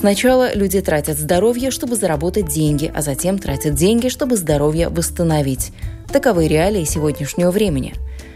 Сначала 0.00 0.54
люди 0.54 0.80
тратят 0.80 1.18
здоровье, 1.18 1.70
чтобы 1.70 1.94
заработать 1.94 2.48
деньги, 2.48 2.90
а 2.94 3.02
затем 3.02 3.38
тратят 3.38 3.74
деньги, 3.74 4.08
чтобы 4.08 4.36
здоровье 4.36 4.88
восстановить. 4.88 5.72
Таковы 6.10 6.48
реалии 6.48 6.84
сегодняшнего 6.84 7.50
времени. 7.50 7.92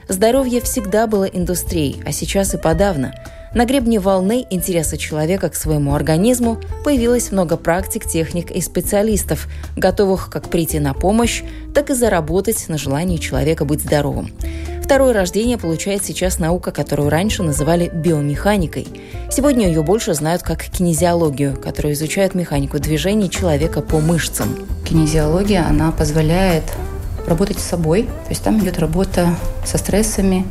Здоровье 0.06 0.61
всегда 0.61 1.06
было 1.06 1.25
индустрией, 1.25 2.03
а 2.05 2.12
сейчас 2.12 2.53
и 2.53 2.59
подавно. 2.59 3.15
На 3.55 3.65
гребне 3.65 3.98
волны 3.98 4.45
интереса 4.51 4.98
человека 4.98 5.48
к 5.48 5.55
своему 5.55 5.95
организму 5.95 6.61
появилось 6.84 7.33
много 7.33 7.56
практик, 7.56 8.05
техник 8.05 8.51
и 8.51 8.61
специалистов, 8.61 9.48
готовых 9.75 10.28
как 10.31 10.51
прийти 10.51 10.81
на 10.81 10.92
помощь, 10.92 11.42
так 11.75 11.89
и 11.89 11.95
заработать 11.95 12.69
на 12.69 12.77
желании 12.77 13.17
человека 13.17 13.65
быть 13.65 13.81
здоровым. 13.81 14.33
Второе 14.84 15.15
рождение 15.15 15.56
получает 15.56 16.05
сейчас 16.05 16.38
наука, 16.38 16.70
которую 16.70 17.09
раньше 17.09 17.42
называли 17.42 17.88
биомеханикой. 17.88 18.87
Сегодня 19.30 19.66
ее 19.66 19.83
больше 19.83 20.12
знают 20.12 20.42
как 20.42 20.62
кинезиологию, 20.62 21.56
которая 21.56 21.95
изучает 21.95 22.34
механику 22.34 22.79
движений 22.79 23.30
человека 23.30 23.80
по 23.80 23.98
мышцам. 23.98 24.51
Кинезиология, 24.84 25.67
она 25.67 25.91
позволяет 25.91 26.64
работать 27.27 27.61
с 27.61 27.64
собой, 27.64 28.03
то 28.03 28.28
есть 28.28 28.42
там 28.42 28.59
идет 28.61 28.78
работа 28.78 29.34
со 29.64 29.78
стрессами, 29.78 30.44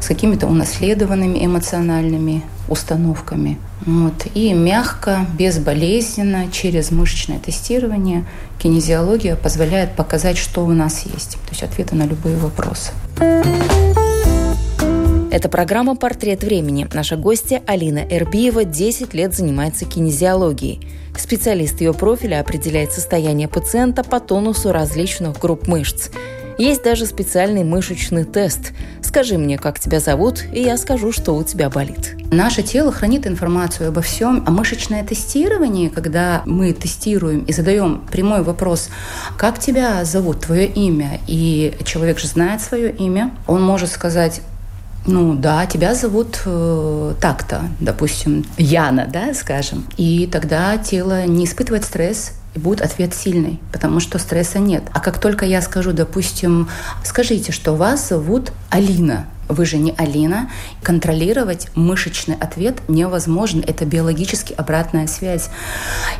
с 0.00 0.06
какими-то 0.06 0.46
унаследованными 0.46 1.44
эмоциональными 1.44 2.42
установками. 2.70 3.58
Вот. 3.84 4.26
И 4.32 4.54
мягко, 4.54 5.26
безболезненно, 5.38 6.50
через 6.50 6.90
мышечное 6.90 7.38
тестирование 7.38 8.24
кинезиология 8.58 9.36
позволяет 9.36 9.94
показать, 9.94 10.38
что 10.38 10.64
у 10.64 10.72
нас 10.72 11.04
есть. 11.04 11.32
То 11.32 11.50
есть 11.50 11.62
ответы 11.62 11.94
на 11.94 12.04
любые 12.04 12.38
вопросы. 12.38 12.92
Это 15.34 15.48
программа 15.48 15.96
«Портрет 15.96 16.44
времени». 16.44 16.86
Наша 16.94 17.16
гостья 17.16 17.60
Алина 17.66 18.06
Эрбиева 18.08 18.64
10 18.64 19.14
лет 19.14 19.34
занимается 19.34 19.84
кинезиологией. 19.84 20.86
Специалист 21.18 21.80
ее 21.80 21.92
профиля 21.92 22.38
определяет 22.38 22.92
состояние 22.92 23.48
пациента 23.48 24.04
по 24.04 24.20
тонусу 24.20 24.70
различных 24.70 25.40
групп 25.40 25.66
мышц. 25.66 26.10
Есть 26.56 26.84
даже 26.84 27.04
специальный 27.04 27.64
мышечный 27.64 28.22
тест. 28.22 28.74
Скажи 29.02 29.36
мне, 29.36 29.58
как 29.58 29.80
тебя 29.80 29.98
зовут, 29.98 30.44
и 30.52 30.62
я 30.62 30.76
скажу, 30.76 31.10
что 31.10 31.34
у 31.34 31.42
тебя 31.42 31.68
болит. 31.68 32.14
Наше 32.30 32.62
тело 32.62 32.92
хранит 32.92 33.26
информацию 33.26 33.88
обо 33.88 34.02
всем, 34.02 34.44
а 34.46 34.52
мышечное 34.52 35.04
тестирование, 35.04 35.90
когда 35.90 36.42
мы 36.46 36.72
тестируем 36.72 37.40
и 37.40 37.52
задаем 37.52 38.06
прямой 38.08 38.44
вопрос, 38.44 38.88
как 39.36 39.58
тебя 39.58 40.04
зовут, 40.04 40.42
твое 40.42 40.66
имя, 40.66 41.18
и 41.26 41.74
человек 41.84 42.20
же 42.20 42.28
знает 42.28 42.60
свое 42.60 42.92
имя, 42.92 43.32
он 43.48 43.64
может 43.64 43.90
сказать, 43.90 44.40
ну 45.06 45.34
да, 45.34 45.66
тебя 45.66 45.94
зовут 45.94 46.40
э, 46.46 47.14
так-то, 47.20 47.62
допустим, 47.80 48.44
Яна, 48.56 49.06
да, 49.06 49.34
скажем. 49.34 49.86
И 49.96 50.26
тогда 50.26 50.78
тело 50.78 51.26
не 51.26 51.44
испытывает 51.44 51.84
стресс, 51.84 52.32
и 52.54 52.58
будет 52.58 52.80
ответ 52.80 53.14
сильный, 53.14 53.60
потому 53.72 54.00
что 54.00 54.18
стресса 54.18 54.58
нет. 54.58 54.84
А 54.92 55.00
как 55.00 55.18
только 55.18 55.44
я 55.44 55.60
скажу, 55.60 55.92
допустим, 55.92 56.68
скажите, 57.04 57.52
что 57.52 57.74
вас 57.74 58.08
зовут 58.08 58.52
Алина, 58.70 59.26
вы 59.48 59.66
же 59.66 59.76
не 59.76 59.94
Алина. 59.98 60.50
Контролировать 60.82 61.68
мышечный 61.74 62.36
ответ 62.36 62.76
невозможно. 62.88 63.62
Это 63.66 63.84
биологически 63.84 64.54
обратная 64.54 65.06
связь 65.06 65.50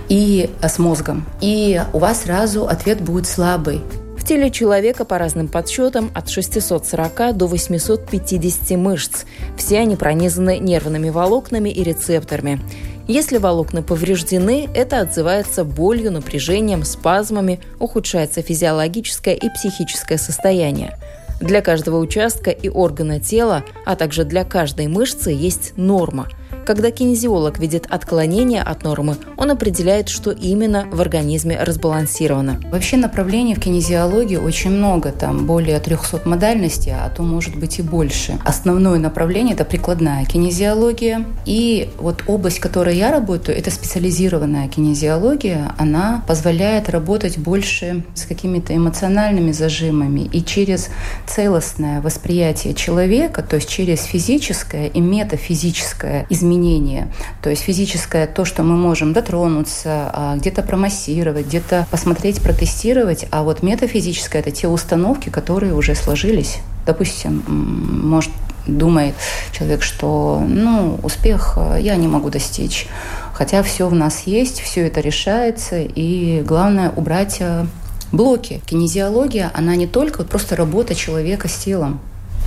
и 0.09 0.51
с 0.61 0.79
мозгом. 0.79 1.25
И 1.41 1.83
у 1.93 1.99
вас 1.99 2.23
сразу 2.23 2.67
ответ 2.67 3.01
будет 3.01 3.27
слабый. 3.27 3.81
В 4.25 4.27
теле 4.27 4.51
человека 4.51 5.05
по 5.05 5.19
разным 5.19 5.49
подсчетам 5.49 6.11
от 6.15 6.31
640 6.31 7.37
до 7.37 7.47
850 7.47 8.71
мышц. 8.79 9.25
Все 9.59 9.81
они 9.81 9.97
пронизаны 9.97 10.59
нервными 10.59 11.11
волокнами 11.11 11.69
и 11.69 11.83
рецепторами. 11.83 12.59
Если 13.07 13.37
волокна 13.37 13.83
повреждены, 13.83 14.67
это 14.75 15.01
отзывается 15.01 15.63
болью, 15.63 16.11
напряжением, 16.11 16.85
спазмами, 16.85 17.61
ухудшается 17.79 18.41
физиологическое 18.41 19.35
и 19.35 19.51
психическое 19.51 20.17
состояние. 20.17 20.97
Для 21.43 21.61
каждого 21.61 21.99
участка 21.99 22.49
и 22.49 22.71
органа 22.71 23.21
тела, 23.21 23.63
а 23.85 23.95
также 23.95 24.25
для 24.25 24.45
каждой 24.45 24.87
мышцы 24.87 25.33
есть 25.33 25.75
норма– 25.77 26.31
когда 26.65 26.91
кинезиолог 26.91 27.59
видит 27.59 27.87
отклонение 27.89 28.63
от 28.63 28.83
нормы, 28.83 29.17
он 29.37 29.51
определяет, 29.51 30.09
что 30.09 30.31
именно 30.31 30.87
в 30.91 31.01
организме 31.01 31.63
разбалансировано. 31.63 32.61
Вообще 32.71 32.97
направлений 32.97 33.55
в 33.55 33.61
кинезиологии 33.61 34.37
очень 34.37 34.71
много, 34.71 35.13
там 35.13 35.47
более 35.47 35.79
300 35.79 36.23
модальностей, 36.25 36.93
а 36.93 37.09
то 37.11 37.23
может 37.23 37.57
быть 37.57 37.79
и 37.79 37.83
больше. 37.83 38.39
Основное 38.45 38.99
направление– 38.99 39.55
это 39.55 39.65
прикладная 39.65 40.25
кинезиология. 40.25 41.25
И 41.45 41.91
вот 41.99 42.25
область, 42.27 42.59
в 42.59 42.61
которой 42.61 42.97
я 42.97 43.11
работаю, 43.11 43.57
это 43.59 43.71
специализированная 43.71 44.69
кинезиология. 44.69 45.75
Она 45.79 46.25
позволяет 46.27 46.89
работать 46.89 47.39
больше 47.39 48.05
с 48.15 48.25
какими-то 48.25 48.75
эмоциональными 48.75 49.53
зажимами 49.53 50.29
и 50.33 50.43
через 50.43 50.89
целостное 51.27 52.01
восприятие 52.01 52.75
человека, 52.75 53.43
то 53.43 53.57
есть 53.57 53.69
через 53.69 54.05
физическое 54.05 54.89
и 54.89 55.01
метафизическое 55.01 56.27
изменение 56.31 56.54
изменения. 56.55 57.09
То 57.43 57.51
есть 57.51 57.63
физическое 57.63 58.27
то, 58.27 58.45
что 58.45 58.63
мы 58.63 58.77
можем 58.77 59.13
дотронуться, 59.13 60.11
а, 60.13 60.37
где-то 60.37 60.63
промассировать, 60.63 61.47
где-то 61.47 61.87
посмотреть, 61.91 62.41
протестировать, 62.41 63.27
а 63.31 63.43
вот 63.43 63.63
метафизическое– 63.63 64.41
это 64.43 64.51
те 64.51 64.69
установки, 64.69 65.29
которые 65.29 65.75
уже 65.75 65.95
сложились. 65.95 66.59
Допустим, 66.87 67.43
может 67.49 68.33
думает 68.67 69.15
человек, 69.53 69.83
что 69.83 70.43
ну, 70.47 70.99
успех 71.03 71.55
э, 71.57 71.79
я 71.81 71.97
не 71.97 72.09
могу 72.09 72.31
достичь. 72.31 72.87
Хотя 73.35 73.63
все 73.63 73.89
в 73.89 73.95
нас 73.95 74.23
есть, 74.25 74.61
все 74.61 74.87
это 74.87 75.01
решается, 75.01 75.81
и 75.81 76.41
главное 76.41 76.91
убрать 76.97 77.37
э, 77.41 77.67
блоки. 78.11 78.63
Кинезиология, 78.67 79.51
она 79.53 79.77
не 79.77 79.87
только 79.87 80.25
просто 80.25 80.57
работа 80.57 80.95
человека 80.95 81.47
с 81.47 81.57
телом, 81.57 82.01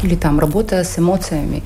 или 0.03 0.16
там 0.16 0.39
работа 0.39 0.84
с 0.84 0.97
эмоциями. 0.97 1.63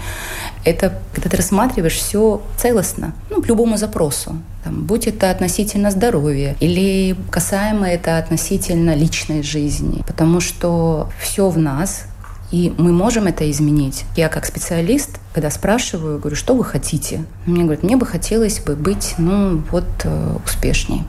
Это 0.63 0.93
когда 1.13 1.29
ты 1.29 1.37
рассматриваешь 1.37 1.95
все 1.95 2.41
целостно, 2.57 3.13
ну, 3.29 3.41
к 3.41 3.47
любому 3.47 3.77
запросу. 3.77 4.35
Там, 4.63 4.83
будь 4.83 5.07
это 5.07 5.31
относительно 5.31 5.89
здоровья 5.89 6.55
или 6.59 7.15
касаемо 7.31 7.89
это 7.89 8.17
относительно 8.17 8.95
личной 8.95 9.41
жизни. 9.41 10.03
Потому 10.05 10.39
что 10.39 11.09
все 11.19 11.49
в 11.49 11.57
нас, 11.57 12.03
и 12.51 12.73
мы 12.77 12.91
можем 12.91 13.27
это 13.27 13.49
изменить. 13.49 14.03
Я 14.15 14.27
как 14.27 14.45
специалист, 14.45 15.09
когда 15.33 15.49
спрашиваю, 15.49 16.19
говорю, 16.19 16.35
что 16.35 16.53
вы 16.53 16.63
хотите? 16.63 17.23
Мне 17.45 17.63
говорят, 17.63 17.83
мне 17.83 17.95
бы 17.95 18.05
хотелось 18.05 18.59
бы 18.59 18.75
быть, 18.75 19.15
ну, 19.17 19.63
вот, 19.71 19.85
э, 20.03 20.35
успешней. 20.45 21.03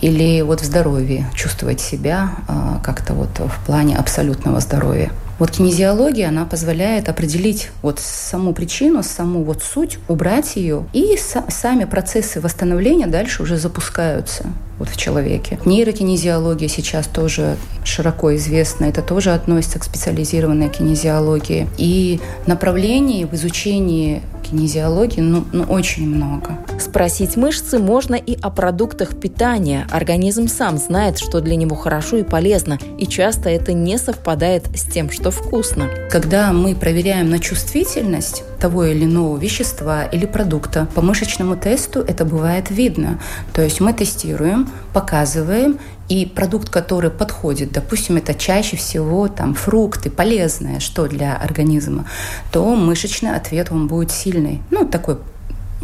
Или 0.00 0.42
вот 0.42 0.60
в 0.60 0.64
здоровье, 0.64 1.28
чувствовать 1.34 1.80
себя 1.80 2.30
э, 2.48 2.78
как-то 2.84 3.14
вот 3.14 3.30
в 3.38 3.66
плане 3.66 3.96
абсолютного 3.96 4.60
здоровья. 4.60 5.10
Вот 5.38 5.50
кинезиология, 5.50 6.28
она 6.28 6.46
позволяет 6.46 7.08
определить 7.08 7.70
вот 7.82 8.00
саму 8.00 8.54
причину, 8.54 9.02
саму 9.02 9.44
вот 9.44 9.62
суть, 9.62 9.98
убрать 10.08 10.56
ее, 10.56 10.86
и 10.92 11.18
сами 11.48 11.84
процессы 11.84 12.40
восстановления 12.40 13.06
дальше 13.06 13.42
уже 13.42 13.58
запускаются 13.58 14.46
вот 14.78 14.88
в 14.88 14.96
человеке. 14.96 15.58
Нейрокинезиология 15.64 16.68
сейчас 16.68 17.06
тоже 17.06 17.56
широко 17.84 18.34
известна, 18.36 18.86
это 18.86 19.02
тоже 19.02 19.32
относится 19.32 19.78
к 19.78 19.84
специализированной 19.84 20.68
кинезиологии. 20.68 21.68
И 21.78 22.20
направлений 22.46 23.24
в 23.24 23.34
изучении 23.34 24.22
кинезиологии 24.50 25.20
ну, 25.20 25.44
ну, 25.52 25.64
очень 25.64 26.08
много. 26.08 26.58
Спросить 26.78 27.36
мышцы 27.36 27.78
можно 27.78 28.14
и 28.14 28.38
о 28.40 28.50
продуктах 28.50 29.18
питания. 29.18 29.86
Организм 29.90 30.48
сам 30.48 30.78
знает, 30.78 31.18
что 31.18 31.40
для 31.40 31.56
него 31.56 31.76
хорошо 31.76 32.18
и 32.18 32.22
полезно, 32.22 32.78
и 32.98 33.06
часто 33.06 33.48
это 33.48 33.72
не 33.72 33.98
совпадает 33.98 34.64
с 34.76 34.82
тем, 34.82 35.10
что 35.10 35.30
вкусно. 35.30 35.88
Когда 36.10 36.52
мы 36.52 36.74
проверяем 36.74 37.30
на 37.30 37.38
чувствительность 37.38 38.44
того 38.58 38.84
или 38.84 39.04
иного 39.04 39.36
вещества 39.36 40.04
или 40.04 40.26
продукта, 40.26 40.88
по 40.94 41.02
мышечному 41.02 41.56
тесту 41.56 42.00
это 42.00 42.24
бывает 42.24 42.70
видно. 42.70 43.18
То 43.52 43.62
есть 43.62 43.80
мы 43.80 43.92
тестируем, 43.92 44.68
показываем, 44.92 45.78
и 46.08 46.24
продукт, 46.24 46.68
который 46.68 47.10
подходит, 47.10 47.72
допустим, 47.72 48.16
это 48.16 48.32
чаще 48.32 48.76
всего 48.76 49.26
там 49.28 49.54
фрукты, 49.54 50.08
полезное, 50.08 50.78
что 50.78 51.08
для 51.08 51.36
организма, 51.36 52.06
то 52.52 52.76
мышечный 52.76 53.34
ответ 53.34 53.72
он 53.72 53.88
будет 53.88 54.12
сильный. 54.12 54.62
Ну, 54.70 54.86
такой 54.86 55.18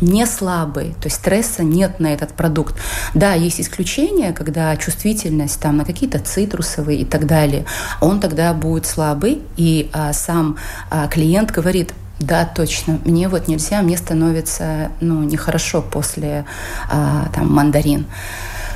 не 0.00 0.26
слабый, 0.26 0.94
то 1.00 1.04
есть 1.04 1.16
стресса 1.16 1.62
нет 1.62 2.00
на 2.00 2.08
этот 2.08 2.34
продукт. 2.34 2.74
Да, 3.14 3.34
есть 3.34 3.60
исключения, 3.60 4.32
когда 4.32 4.76
чувствительность 4.76 5.60
там, 5.60 5.76
на 5.76 5.84
какие-то 5.84 6.18
цитрусовые 6.18 7.00
и 7.00 7.04
так 7.04 7.26
далее, 7.26 7.64
он 8.00 8.20
тогда 8.20 8.52
будет 8.52 8.86
слабый, 8.86 9.42
и 9.56 9.90
а, 9.92 10.12
сам 10.12 10.56
а, 10.90 11.06
клиент 11.06 11.52
говорит, 11.52 11.94
да, 12.22 12.44
точно. 12.44 12.98
Мне 13.04 13.28
вот 13.28 13.48
нельзя, 13.48 13.82
мне 13.82 13.96
становится 13.96 14.92
ну, 15.00 15.22
нехорошо 15.22 15.82
после 15.82 16.44
а, 16.88 17.28
там, 17.34 17.52
мандарин 17.52 18.06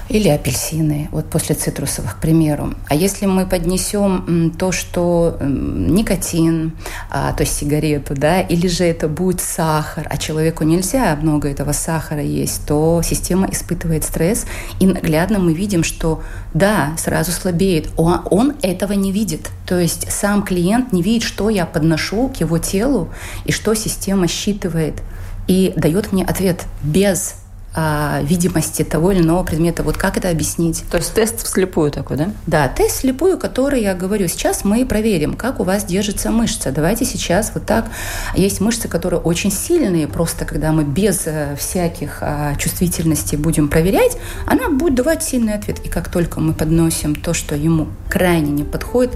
или 0.08 0.28
апельсины, 0.28 1.08
вот 1.10 1.26
после 1.26 1.54
цитрусовых, 1.54 2.16
к 2.16 2.20
примеру. 2.20 2.74
А 2.88 2.94
если 2.94 3.26
мы 3.26 3.46
поднесем 3.46 4.52
то, 4.56 4.72
что 4.72 5.38
никотин, 5.40 6.72
а, 7.10 7.32
то 7.32 7.42
есть 7.42 7.56
сигарету, 7.56 8.14
да, 8.14 8.40
или 8.40 8.68
же 8.68 8.84
это 8.84 9.08
будет 9.08 9.40
сахар, 9.40 10.06
а 10.08 10.16
человеку 10.16 10.64
нельзя 10.64 11.16
много 11.20 11.48
этого 11.48 11.72
сахара 11.72 12.22
есть, 12.22 12.66
то 12.66 13.02
система 13.04 13.48
испытывает 13.50 14.04
стресс, 14.04 14.46
и 14.78 14.86
наглядно 14.86 15.38
мы 15.38 15.54
видим, 15.54 15.82
что 15.82 16.22
да, 16.54 16.94
сразу 16.98 17.32
слабеет. 17.32 17.88
Он, 17.96 18.20
он 18.30 18.54
этого 18.62 18.92
не 18.92 19.12
видит. 19.12 19.50
То 19.66 19.78
есть 19.78 20.10
сам 20.10 20.42
клиент 20.42 20.92
не 20.92 21.02
видит, 21.02 21.22
что 21.22 21.50
я 21.50 21.66
подношу 21.66 22.28
к 22.28 22.36
его 22.36 22.58
телу 22.58 23.08
и 23.44 23.52
что 23.52 23.74
система 23.74 24.28
считывает 24.28 25.02
и 25.48 25.72
дает 25.76 26.12
мне 26.12 26.24
ответ 26.24 26.64
без 26.82 27.36
а, 27.78 28.22
видимости 28.22 28.84
того 28.84 29.12
или 29.12 29.20
иного 29.20 29.44
предмета. 29.44 29.82
Вот 29.82 29.98
как 29.98 30.16
это 30.16 30.30
объяснить? 30.30 30.82
То 30.90 30.96
есть 30.96 31.12
тест 31.12 31.44
вслепую 31.44 31.90
такой, 31.90 32.16
да? 32.16 32.30
Да, 32.46 32.68
тест 32.68 32.96
вслепую, 32.96 33.38
который 33.38 33.82
я 33.82 33.94
говорю. 33.94 34.28
Сейчас 34.28 34.64
мы 34.64 34.86
проверим, 34.86 35.34
как 35.34 35.60
у 35.60 35.64
вас 35.64 35.84
держится 35.84 36.30
мышца. 36.30 36.72
Давайте 36.72 37.04
сейчас 37.04 37.52
вот 37.52 37.66
так. 37.66 37.84
Есть 38.34 38.62
мышцы, 38.62 38.88
которые 38.88 39.20
очень 39.20 39.52
сильные, 39.52 40.08
просто 40.08 40.46
когда 40.46 40.72
мы 40.72 40.84
без 40.84 41.26
э, 41.26 41.54
всяких 41.58 42.18
а, 42.22 42.54
чувствительностей 42.54 43.36
будем 43.36 43.68
проверять, 43.68 44.16
она 44.46 44.70
будет 44.70 44.94
давать 44.94 45.22
сильный 45.22 45.52
ответ. 45.52 45.78
И 45.84 45.90
как 45.90 46.08
только 46.08 46.40
мы 46.40 46.54
подносим 46.54 47.14
то, 47.14 47.34
что 47.34 47.54
ему 47.54 47.88
крайне 48.08 48.52
не 48.52 48.64
подходит, 48.64 49.12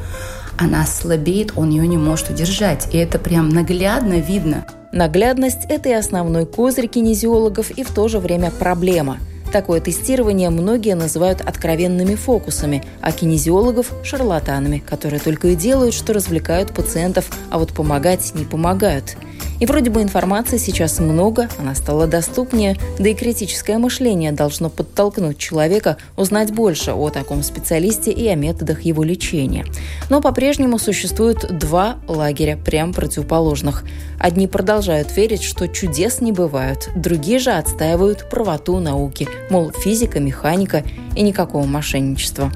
она 0.58 0.84
слабеет, 0.84 1.54
он 1.56 1.70
ее 1.70 1.88
не 1.88 1.96
может 1.96 2.28
удержать. 2.28 2.92
И 2.92 2.98
это 2.98 3.18
прям 3.18 3.48
наглядно 3.48 4.20
видно. 4.20 4.66
Наглядность– 4.92 5.66
это 5.69 5.88
и 5.88 5.92
основной 5.92 6.46
козырь 6.46 6.88
кинезиологов, 6.88 7.70
и 7.70 7.84
в 7.84 7.90
то 7.92 8.08
же 8.08 8.19
время 8.19 8.50
проблема. 8.50 9.19
Такое 9.52 9.81
тестирование 9.81 10.50
многие 10.50 10.94
называют 10.94 11.40
откровенными 11.40 12.14
фокусами, 12.14 12.84
а 13.00 13.12
кинезиологов– 13.12 13.92
шарлатанами, 14.04 14.78
которые 14.78 15.20
только 15.20 15.48
и 15.48 15.56
делают, 15.56 15.94
что 15.94 16.12
развлекают 16.12 16.72
пациентов, 16.72 17.31
а 17.50 17.58
вот 17.58 17.72
помогать 17.72 18.32
не 18.34 18.44
помогают– 18.44 19.16
и 19.60 19.66
вроде 19.66 19.90
бы 19.90 20.02
информации 20.02 20.56
сейчас 20.56 20.98
много, 20.98 21.48
она 21.58 21.74
стала 21.74 22.06
доступнее, 22.06 22.76
да 22.98 23.10
и 23.10 23.14
критическое 23.14 23.78
мышление 23.78 24.32
должно 24.32 24.70
подтолкнуть 24.70 25.38
человека 25.38 25.98
узнать 26.16 26.52
больше 26.52 26.92
о 26.92 27.10
таком 27.10 27.42
специалисте 27.42 28.10
и 28.10 28.26
о 28.28 28.34
методах 28.34 28.82
его 28.82 29.04
лечения. 29.04 29.66
Но 30.08 30.20
по-прежнему 30.22 30.78
существуют 30.78 31.58
два 31.58 31.98
лагеря, 32.08 32.56
прям 32.56 32.94
противоположных. 32.94 33.84
Одни 34.18 34.46
продолжают 34.46 35.14
верить, 35.16 35.42
что 35.42 35.68
чудес 35.68 36.20
не 36.20 36.32
бывают, 36.32 36.88
другие 36.96 37.38
же 37.38 37.50
отстаивают 37.50 38.28
правоту 38.30 38.78
науки, 38.80 39.28
мол, 39.50 39.72
физика, 39.72 40.20
механика 40.20 40.84
и 41.14 41.22
никакого 41.22 41.66
мошенничества. 41.66 42.50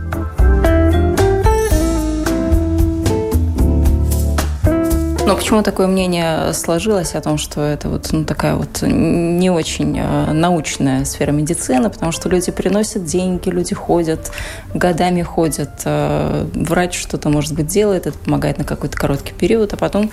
Но 5.27 5.35
почему 5.37 5.63
такое 5.63 5.87
мнение 5.87 6.53
сложилось 6.53 7.15
о 7.15 7.21
том, 7.23 7.39
что 7.39 7.63
это 7.63 7.89
вот 7.89 8.09
ну, 8.13 8.25
такая 8.25 8.57
вот 8.57 8.83
не 8.83 9.49
очень 9.49 9.99
э, 9.99 10.33
научная 10.33 11.07
сфера 11.07 11.33
медицины, 11.33 11.89
потому 11.89 12.13
что 12.13 12.29
люди 12.29 12.53
приносят 12.53 13.07
деньги, 13.07 13.49
люди 13.49 13.75
ходят, 13.75 14.31
годами 14.75 15.23
ходят, 15.23 15.71
э, 15.87 16.47
врач 16.53 16.99
что-то, 16.99 17.31
может 17.31 17.55
быть, 17.55 17.69
делает, 17.69 18.07
это 18.07 18.19
помогает 18.19 18.59
на 18.59 18.65
какой-то 18.65 18.99
короткий 18.99 19.33
период, 19.33 19.73
а 19.73 19.79
потом 19.79 20.11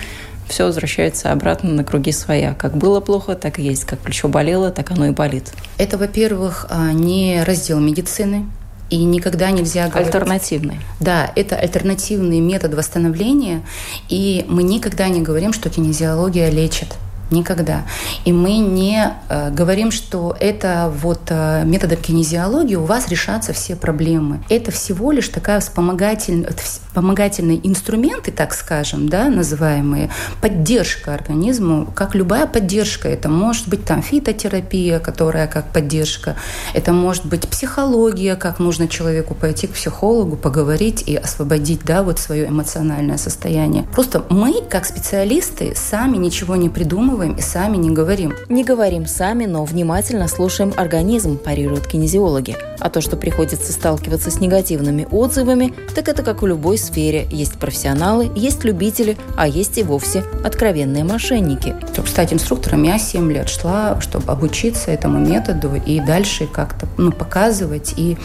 все 0.48 0.64
возвращается 0.64 1.34
обратно 1.34 1.72
на 1.72 1.84
круги 1.84 2.14
своя. 2.14 2.54
Как 2.54 2.78
было 2.78 3.02
плохо, 3.02 3.36
так 3.36 3.60
и 3.60 3.64
есть. 3.64 3.84
Как 3.84 4.00
плечо 4.00 4.30
болело, 4.30 4.72
так 4.72 4.92
оно 4.92 5.08
и 5.08 5.12
болит. 5.12 5.52
Это, 5.78 5.98
во-первых, 5.98 6.68
а, 6.70 6.94
не 6.94 7.44
раздел 7.44 7.82
медицины 7.82 8.46
и 8.92 8.98
никогда 9.06 9.50
нельзя 9.52 9.88
говорить... 9.88 10.14
Альтернативный. 10.14 10.80
Да, 11.00 11.32
это 11.36 11.56
альтернативный 11.56 12.42
метод 12.42 12.76
восстановления, 12.76 13.64
и 14.10 14.46
мы 14.48 14.64
никогда 14.64 15.08
не 15.08 15.22
говорим, 15.22 15.54
что 15.54 15.70
кинезиология 15.70 16.50
лечит. 16.50 16.98
Никогда. 17.32 17.86
И 18.26 18.34
мы 18.34 18.58
не 18.58 19.14
э, 19.30 19.52
говорим, 19.52 19.90
что 19.92 20.36
это 20.38 20.92
вот 20.94 21.22
э, 21.30 21.64
методом 21.64 21.98
кинезиологии 21.98 22.76
у 22.76 22.84
вас 22.84 23.08
решатся 23.08 23.54
все 23.54 23.78
проблемы. 23.78 24.44
Это 24.50 24.72
всего 24.72 25.14
лишь 25.14 25.30
такая 25.30 25.62
вспомогательная, 25.62 26.52
вспомогательные 26.62 27.66
инструменты, 27.66 28.34
так 28.34 28.54
скажем, 28.54 29.08
да, 29.08 29.30
называемые, 29.30 30.10
поддержка 30.42 31.14
организму, 31.14 31.88
как 31.96 32.16
любая 32.16 32.48
поддержка. 32.48 33.08
Это 33.08 33.30
может 33.30 33.70
быть 33.70 33.86
там 33.86 34.02
фитотерапия, 34.02 35.00
которая 35.00 35.48
как 35.48 35.72
поддержка, 35.72 36.36
это 36.74 36.92
может 36.92 37.26
быть 37.26 37.48
психология, 37.48 38.36
как 38.36 38.60
нужно 38.60 38.90
человеку 38.90 39.36
пойти 39.36 39.68
к 39.68 39.72
психологу, 39.72 40.36
поговорить 40.36 41.04
и 41.08 41.16
освободить, 41.16 41.86
да, 41.86 42.04
вот 42.04 42.20
свое 42.20 42.50
эмоциональное 42.50 43.18
состояние. 43.18 43.84
Просто 43.94 44.26
мы, 44.30 44.62
как 44.70 44.86
специалисты, 44.86 45.74
сами 45.78 46.18
ничего 46.18 46.58
не 46.58 46.68
придумываем 46.68 47.21
и 47.30 47.42
сами 47.42 47.78
не 47.78 47.92
говорим. 47.92 48.34
Не 48.50 48.64
говорим 48.64 49.06
сами, 49.06 49.46
но 49.46 49.64
внимательно 49.66 50.28
слушаем 50.28 50.74
организм, 50.78 51.38
парируют 51.38 51.88
кинезиологи. 51.88 52.56
А 52.80 52.90
то, 52.90 53.02
что 53.02 53.16
приходится 53.16 53.72
сталкиваться 53.72 54.32
с 54.32 54.40
негативными 54.40 55.08
отзывами, 55.12 55.74
так 55.94 56.08
это 56.10 56.24
как 56.24 56.44
у 56.44 56.48
любой 56.48 56.78
сфере. 56.78 57.28
Есть 57.32 57.60
профессионалы, 57.60 58.32
есть 58.36 58.64
любители, 58.64 59.18
а 59.38 59.48
есть 59.48 59.78
и 59.78 59.84
вовсе 59.84 60.24
откровенные 60.44 61.04
мошенники. 61.04 61.76
Стать 62.08 62.34
инструктором, 62.34 62.84
я 62.84 62.98
7 62.98 63.32
лет 63.32 63.50
шла, 63.50 64.02
чтобы 64.02 64.32
обучиться 64.32 64.92
этому 64.92 65.20
методу 65.20 65.76
и 65.76 66.00
дальше 66.00 66.48
как-то 66.48 66.88
ну, 66.98 67.12
показывать 67.12 67.94
и 67.98 68.18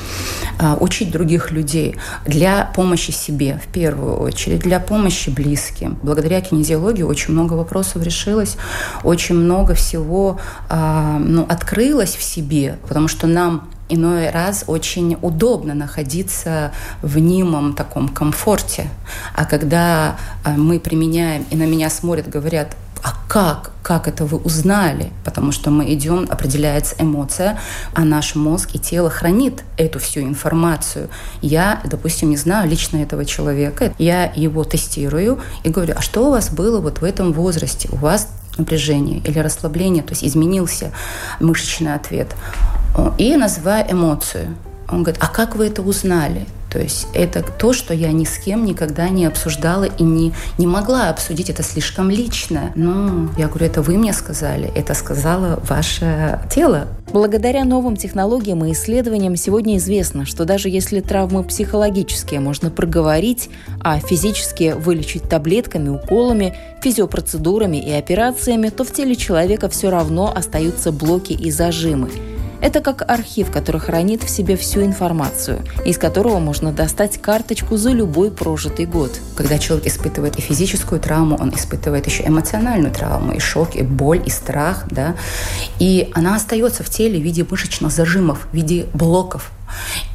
а, 0.59 0.77
учить 0.81 1.11
других 1.11 1.51
людей 1.51 1.97
для 2.25 2.71
помощи 2.75 3.11
себе 3.11 3.61
в 3.63 3.69
первую 3.73 4.19
очередь, 4.19 4.61
для 4.61 4.81
помощи 4.81 5.31
близким. 5.31 5.99
Благодаря 6.03 6.41
кинезиологии 6.41 7.03
очень 7.03 7.33
много 7.33 7.55
вопросов 7.55 8.03
решилось, 8.03 8.57
очень 9.05 9.35
много 9.35 9.75
всего 9.75 10.39
а, 10.69 11.19
ну, 11.19 11.45
открылось 11.49 12.17
в 12.17 12.23
себе, 12.23 12.79
потому 12.89 13.09
что 13.09 13.27
нам 13.27 13.69
иной 13.89 14.31
раз 14.31 14.65
очень 14.67 15.17
удобно 15.23 15.75
находиться 15.75 16.73
в 17.03 17.19
немом 17.19 17.75
таком 17.75 18.09
комфорте. 18.09 18.89
А 19.35 19.45
когда 19.45 20.17
а, 20.45 20.51
мы 20.51 20.81
применяем, 20.81 21.47
и 21.51 21.57
на 21.57 21.65
меня 21.65 21.91
смотрят, 21.91 22.29
говорят, 22.29 22.77
а 23.03 23.13
как? 23.29 23.71
Как 23.83 24.09
это 24.09 24.25
вы 24.25 24.39
узнали? 24.39 25.13
Потому 25.25 25.53
что 25.53 25.71
мы 25.71 25.93
идем, 25.93 26.27
определяется 26.29 26.97
эмоция, 26.99 27.61
а 27.95 28.05
наш 28.05 28.35
мозг 28.35 28.71
и 28.75 28.81
тело 28.81 29.11
хранит 29.11 29.63
эту 29.77 30.01
всю 30.01 30.23
информацию. 30.23 31.09
Я, 31.41 31.81
допустим, 31.85 32.31
не 32.31 32.37
знаю 32.37 32.69
лично 32.69 32.97
этого 32.97 33.25
человека, 33.25 33.95
я 33.99 34.33
его 34.35 34.65
тестирую 34.65 35.39
и 35.63 35.69
говорю, 35.69 35.95
а 35.97 36.03
что 36.03 36.27
у 36.27 36.31
вас 36.33 36.51
было 36.51 36.81
вот 36.81 37.01
в 37.01 37.05
этом 37.05 37.33
возрасте? 37.33 37.89
У 37.93 37.97
вас 37.97 38.29
напряжение 38.59 39.19
или 39.19 39.39
расслабление, 39.39 40.03
то 40.03 40.13
есть 40.13 40.25
изменился 40.25 40.93
мышечный 41.41 41.95
ответ 41.95 42.35
и 43.19 43.37
называю 43.37 43.91
эмоцию. 43.91 44.57
Он 44.89 45.03
говорит, 45.03 45.21
а 45.23 45.29
как 45.29 45.57
вы 45.57 45.67
это 45.67 45.83
узнали? 45.83 46.47
То 46.71 46.81
есть 46.81 47.07
это 47.15 47.43
то, 47.43 47.73
что 47.73 47.95
я 47.95 48.13
ни 48.13 48.25
с 48.25 48.39
кем 48.39 48.65
никогда 48.65 49.09
не 49.09 49.27
обсуждала 49.27 49.85
и 49.85 50.03
не, 50.03 50.33
не 50.59 50.67
могла 50.67 51.11
обсудить. 51.11 51.51
Это 51.51 51.63
слишком 51.63 52.11
лично. 52.11 52.73
Ну, 52.75 53.29
я 53.39 53.49
говорю, 53.49 53.67
это 53.67 53.83
вы 53.83 53.97
мне 53.97 54.13
сказали, 54.13 54.71
это 54.75 54.95
сказала 54.95 55.63
ваше 55.69 56.41
тело. 56.51 56.89
Благодаря 57.13 57.65
новым 57.65 57.97
технологиям 57.97 58.65
и 58.65 58.73
исследованиям 58.73 59.37
сегодня 59.37 59.77
известно, 59.77 60.27
что 60.27 60.45
даже 60.45 60.69
если 60.69 61.01
травмы 61.01 61.45
психологические 61.45 62.41
можно 62.41 62.71
проговорить, 62.71 63.49
а 63.81 64.01
физические 64.01 64.75
вылечить 64.75 65.23
таблетками, 65.23 65.89
уколами, 65.89 66.55
физиопроцедурами 66.83 67.77
и 67.77 67.93
операциями, 67.93 68.71
то 68.71 68.85
в 68.85 68.93
теле 68.93 69.15
человека 69.15 69.69
все 69.69 69.89
равно 69.91 70.33
остаются 70.35 70.91
блоки 70.91 71.33
и 71.33 71.51
зажимы– 71.51 72.11
это 72.61 72.81
как 72.81 73.09
архив, 73.09 73.51
который 73.51 73.81
хранит 73.81 74.23
в 74.23 74.31
себе 74.31 74.57
всю 74.57 74.83
информацию, 74.83 75.63
из 75.85 75.99
которого 75.99 76.39
можно 76.39 76.73
достать 76.73 77.21
карточку 77.21 77.77
за 77.77 77.91
любой 77.91 78.31
прожитый 78.31 78.87
год. 78.87 79.13
Когда 79.37 79.59
человек 79.59 79.87
испытывает 79.87 80.37
и 80.37 80.41
физическую 80.43 81.01
травму, 81.01 81.37
он 81.37 81.55
испытывает 81.55 82.07
еще 82.07 82.27
эмоциональную 82.27 82.93
травму, 82.93 83.33
и 83.33 83.39
шок, 83.39 83.77
и 83.77 83.83
боль, 83.83 84.23
и 84.25 84.31
страх, 84.31 84.85
да, 84.91 85.17
и 85.79 86.11
она 86.15 86.37
остается 86.37 86.83
в 86.83 86.91
теле 86.91 87.19
в 87.19 87.23
виде 87.23 87.47
мышечных 87.49 87.93
зажимов, 87.93 88.49
в 88.51 88.55
виде 88.55 88.87
блоков. 88.95 89.51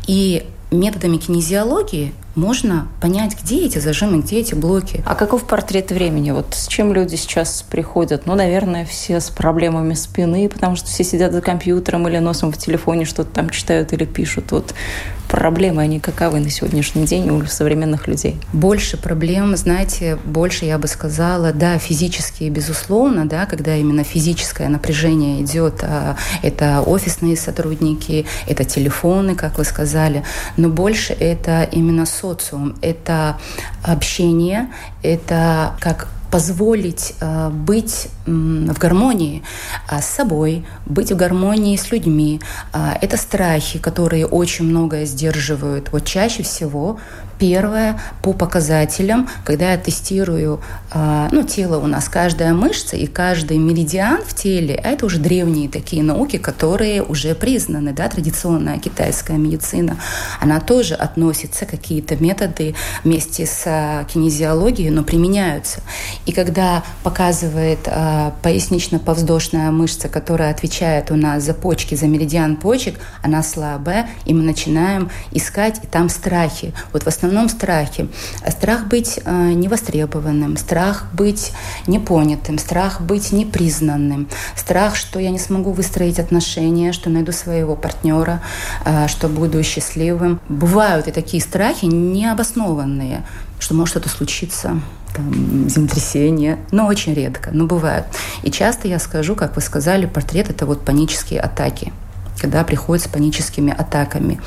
И 0.07 0.45
методами 0.71 1.17
кинезиологии 1.17 2.13
можно 2.35 2.87
понять, 3.01 3.37
где 3.41 3.65
эти 3.65 3.79
зажимы, 3.79 4.21
где 4.21 4.39
эти 4.39 4.55
блоки. 4.55 5.03
А 5.05 5.15
каков 5.15 5.45
портрет 5.45 5.91
времени? 5.91 6.31
Вот 6.31 6.53
с 6.53 6.67
чем 6.67 6.93
люди 6.93 7.15
сейчас 7.15 7.63
приходят? 7.69 8.25
Ну, 8.25 8.35
наверное, 8.35 8.85
все 8.85 9.19
с 9.19 9.29
проблемами 9.29 9.93
спины, 9.93 10.47
потому 10.49 10.75
что 10.75 10.87
все 10.87 11.03
сидят 11.03 11.33
за 11.33 11.41
компьютером 11.41 12.07
или 12.07 12.17
носом 12.19 12.51
в 12.51 12.57
телефоне 12.57 13.05
что-то 13.05 13.31
там 13.31 13.49
читают 13.49 13.93
или 13.93 14.05
пишут. 14.05 14.51
Вот 14.51 14.73
проблемы, 15.31 15.81
они 15.81 16.01
каковы 16.01 16.41
на 16.41 16.49
сегодняшний 16.49 17.05
день 17.05 17.29
у 17.29 17.45
современных 17.45 18.07
людей? 18.07 18.35
Больше 18.51 18.97
проблем, 18.97 19.55
знаете, 19.55 20.17
больше, 20.25 20.65
я 20.65 20.77
бы 20.77 20.87
сказала, 20.89 21.53
да, 21.53 21.77
физические, 21.77 22.49
безусловно, 22.49 23.25
да, 23.25 23.45
когда 23.45 23.77
именно 23.77 24.03
физическое 24.03 24.67
напряжение 24.67 25.41
идет, 25.41 25.83
а, 25.83 26.17
это 26.43 26.81
офисные 26.81 27.37
сотрудники, 27.37 28.25
это 28.45 28.65
телефоны, 28.65 29.35
как 29.35 29.57
вы 29.57 29.63
сказали, 29.63 30.23
но 30.57 30.67
больше 30.67 31.13
это 31.13 31.63
именно 31.63 32.05
социум, 32.21 32.75
это 32.81 33.37
общение, 33.83 34.69
это 35.03 35.75
как 35.79 36.07
позволить 36.31 37.13
э, 37.19 37.49
быть 37.49 38.07
в 38.25 38.79
гармонии 38.79 39.43
э, 39.89 40.01
с 40.01 40.05
собой, 40.05 40.65
быть 40.85 41.11
в 41.11 41.15
гармонии 41.17 41.75
с 41.75 41.91
людьми. 41.91 42.39
Э, 42.73 42.93
это 43.01 43.17
страхи, 43.17 43.79
которые 43.79 44.25
очень 44.25 44.65
многое 44.65 45.05
сдерживают. 45.05 45.91
Вот 45.91 46.05
чаще 46.05 46.41
всего 46.43 46.99
Первое, 47.41 47.99
по 48.21 48.33
показателям, 48.33 49.27
когда 49.43 49.71
я 49.71 49.77
тестирую, 49.79 50.61
а, 50.91 51.27
ну, 51.31 51.41
тело 51.41 51.79
у 51.79 51.87
нас, 51.87 52.07
каждая 52.07 52.53
мышца 52.53 52.95
и 52.95 53.07
каждый 53.07 53.57
меридиан 53.57 54.19
в 54.23 54.35
теле, 54.35 54.75
это 54.75 55.07
уже 55.07 55.17
древние 55.17 55.67
такие 55.67 56.03
науки, 56.03 56.37
которые 56.37 57.01
уже 57.01 57.33
признаны, 57.33 57.93
да, 57.93 58.09
традиционная 58.09 58.77
китайская 58.77 59.37
медицина, 59.37 59.97
она 60.39 60.59
тоже 60.59 60.93
относится, 60.93 61.65
какие-то 61.65 62.15
методы 62.17 62.75
вместе 63.03 63.47
с 63.47 63.63
а, 63.65 64.03
кинезиологией, 64.03 64.91
но 64.91 65.01
применяются. 65.01 65.81
И 66.27 66.33
когда 66.33 66.83
показывает 67.01 67.79
а, 67.87 68.35
пояснично-повздошная 68.43 69.71
мышца, 69.71 70.09
которая 70.09 70.51
отвечает 70.51 71.09
у 71.09 71.15
нас 71.15 71.41
за 71.41 71.55
почки, 71.55 71.95
за 71.95 72.05
меридиан 72.05 72.55
почек, 72.55 72.99
она 73.23 73.41
слабая, 73.41 74.07
и 74.25 74.33
мы 74.35 74.43
начинаем 74.43 75.09
искать, 75.31 75.79
и 75.83 75.87
там 75.87 76.07
страхи. 76.07 76.71
Вот 76.93 77.01
в 77.01 77.07
основном 77.07 77.30
основном 77.31 77.49
страхи. 77.49 78.09
Страх 78.47 78.87
быть 78.87 79.19
э, 79.23 79.53
невостребованным, 79.53 80.57
страх 80.57 81.05
быть 81.13 81.53
непонятым, 81.87 82.57
страх 82.59 83.01
быть 83.01 83.31
непризнанным, 83.31 84.27
страх, 84.55 84.95
что 84.95 85.19
я 85.19 85.29
не 85.29 85.39
смогу 85.39 85.71
выстроить 85.71 86.19
отношения, 86.19 86.91
что 86.91 87.09
найду 87.09 87.31
своего 87.31 87.75
партнера, 87.75 88.41
э, 88.85 89.07
что 89.07 89.29
буду 89.29 89.63
счастливым. 89.63 90.41
Бывают 90.49 91.07
и 91.07 91.11
такие 91.11 91.41
страхи 91.41 91.85
необоснованные, 91.85 93.23
что 93.59 93.75
может 93.75 93.91
что-то 93.91 94.09
случиться, 94.09 94.81
там, 95.15 95.69
землетрясение, 95.69 96.57
но 96.71 96.87
очень 96.87 97.13
редко, 97.13 97.51
но 97.53 97.65
бывают. 97.65 98.05
И 98.43 98.51
часто 98.51 98.87
я 98.87 98.99
скажу, 98.99 99.35
как 99.35 99.55
вы 99.55 99.61
сказали, 99.61 100.05
портрет– 100.05 100.49
это 100.49 100.65
вот 100.65 100.83
панические 100.83 101.39
атаки 101.39 101.93
когда 102.41 102.63
приходят 102.63 103.05
с 103.05 103.07
паническими 103.07 103.71
атаками. 103.71 104.41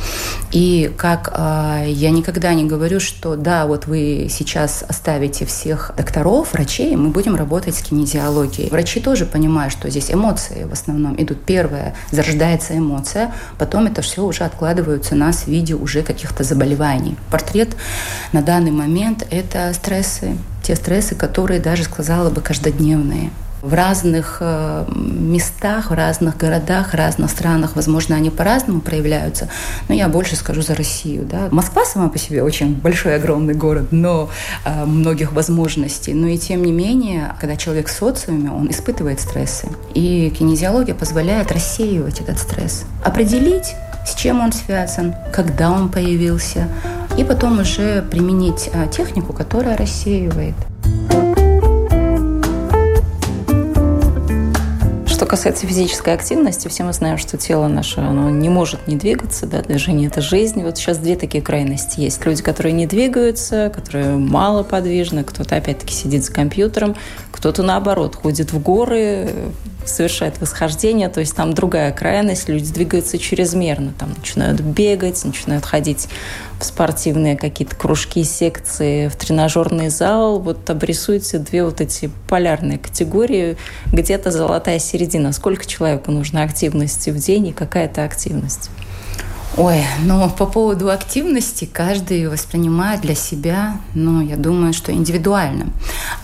И 0.50 0.92
как 0.96 1.32
э, 1.32 1.84
я 1.88 2.10
никогда 2.10 2.52
не 2.52 2.64
говорю, 2.64 2.98
что 2.98 3.36
да, 3.36 3.66
вот 3.66 3.86
вы 3.86 4.26
сейчас 4.28 4.84
оставите 4.88 5.46
всех 5.46 5.92
докторов, 5.96 6.52
врачей, 6.52 6.96
мы 6.96 7.10
будем 7.10 7.36
работать 7.36 7.76
с 7.76 7.82
кинезиологией. 7.82 8.68
Врачи 8.70 9.00
тоже 9.00 9.26
понимают, 9.26 9.72
что 9.72 9.88
здесь 9.90 10.10
эмоции 10.10 10.64
в 10.64 10.72
основном 10.72 11.14
идут. 11.22 11.44
Первое, 11.44 11.94
зарождается 12.10 12.76
эмоция, 12.76 13.32
потом 13.58 13.86
это 13.86 14.02
все 14.02 14.24
уже 14.24 14.42
откладываются 14.44 15.14
нас 15.14 15.44
в 15.44 15.48
виде 15.48 15.74
уже 15.74 16.02
каких-то 16.02 16.42
заболеваний. 16.42 17.16
Портрет 17.30 17.76
на 18.32 18.42
данный 18.42 18.72
момент– 18.72 19.24
это 19.30 19.72
стрессы, 19.72 20.36
те 20.64 20.74
стрессы, 20.74 21.14
которые 21.14 21.60
даже, 21.60 21.84
сказала 21.84 22.30
бы, 22.30 22.40
каждодневные 22.40 23.30
в 23.64 23.72
разных 23.72 24.38
э, 24.40 24.84
местах, 24.94 25.90
в 25.90 25.94
разных 25.94 26.36
городах, 26.36 26.92
разных 26.92 27.30
странах, 27.30 27.76
возможно, 27.76 28.14
они 28.14 28.28
по-разному 28.28 28.80
проявляются, 28.80 29.48
но 29.88 29.94
я 29.94 30.08
больше 30.08 30.36
скажу 30.36 30.60
за 30.60 30.74
Россию. 30.74 31.26
Да. 31.30 31.48
Москва 31.50 31.84
сама 31.86 32.08
по 32.10 32.18
себе 32.18 32.42
очень 32.42 32.74
большой, 32.74 33.16
огромный 33.16 33.54
город, 33.54 33.86
но 33.90 34.28
э, 34.64 34.84
многих 34.84 35.32
возможностей. 35.32 36.12
Но 36.12 36.26
и 36.26 36.36
тем 36.36 36.62
не 36.62 36.72
менее, 36.72 37.34
когда 37.40 37.56
человек 37.56 37.88
в 37.88 37.92
социуме, 37.92 38.50
он 38.50 38.70
испытывает 38.70 39.20
стрессы. 39.20 39.68
И 39.94 40.30
кинезиология 40.38 40.94
позволяет 40.94 41.50
рассеивать 41.50 42.20
этот 42.20 42.38
стресс, 42.38 42.84
определить, 43.02 43.74
с 44.06 44.14
чем 44.14 44.40
он 44.40 44.52
связан, 44.52 45.14
когда 45.32 45.70
он 45.70 45.88
появился, 45.88 46.68
и 47.16 47.24
потом 47.24 47.60
уже 47.60 48.02
применить 48.02 48.68
э, 48.74 48.88
технику, 48.94 49.32
которая 49.32 49.76
рассеивает. 49.78 50.54
Что 55.14 55.26
касается 55.26 55.64
физической 55.68 56.12
активности, 56.12 56.66
все 56.66 56.82
мы 56.82 56.92
знаем, 56.92 57.18
что 57.18 57.38
тело 57.38 57.68
наше 57.68 58.00
оно 58.00 58.30
не 58.30 58.48
может 58.48 58.88
не 58.88 58.96
двигаться, 58.96 59.46
да, 59.46 59.62
движение– 59.62 60.08
это 60.08 60.20
жизнь. 60.20 60.60
Вот 60.64 60.76
сейчас 60.76 60.98
две 60.98 61.14
такие 61.14 61.40
крайности 61.40 62.00
есть. 62.00 62.26
Люди, 62.26 62.42
которые 62.42 62.72
не 62.72 62.88
двигаются, 62.88 63.70
которые 63.72 64.16
мало 64.16 64.64
подвижны, 64.64 65.22
кто-то 65.22 65.54
опять-таки 65.54 65.94
сидит 65.94 66.24
за 66.24 66.32
компьютером, 66.32 66.96
кто-то 67.30 67.62
наоборот 67.62 68.16
ходит 68.16 68.52
в 68.52 68.60
горы, 68.60 69.30
совершает 69.88 70.40
восхождение, 70.40 71.08
то 71.08 71.20
есть 71.20 71.34
там 71.34 71.52
другая 71.54 71.92
крайность, 71.92 72.48
люди 72.48 72.72
двигаются 72.72 73.18
чрезмерно, 73.18 73.92
там 73.98 74.14
начинают 74.16 74.60
бегать, 74.60 75.24
начинают 75.24 75.64
ходить 75.64 76.08
в 76.58 76.64
спортивные 76.64 77.36
какие-то 77.36 77.76
кружки, 77.76 78.24
секции, 78.24 79.08
в 79.08 79.16
тренажерный 79.16 79.88
зал. 79.88 80.38
Вот 80.38 80.68
обрисуйте 80.70 81.38
две 81.38 81.64
вот 81.64 81.80
эти 81.80 82.10
полярные 82.28 82.78
категории, 82.78 83.56
где-то 83.92 84.30
золотая 84.30 84.78
середина. 84.78 85.32
Сколько 85.32 85.66
человеку 85.66 86.10
нужно 86.10 86.42
активности 86.42 87.10
в 87.10 87.18
день 87.18 87.48
и 87.48 87.52
какая 87.52 87.86
это 87.86 88.04
активность? 88.04 88.70
Ой, 89.56 89.84
ну 90.02 90.28
по 90.30 90.46
поводу 90.46 90.90
активности 90.90 91.64
каждый 91.64 92.26
воспринимает 92.26 93.02
для 93.02 93.14
себя, 93.14 93.76
ну 93.94 94.20
я 94.20 94.36
думаю, 94.36 94.72
что 94.72 94.90
индивидуально. 94.90 95.66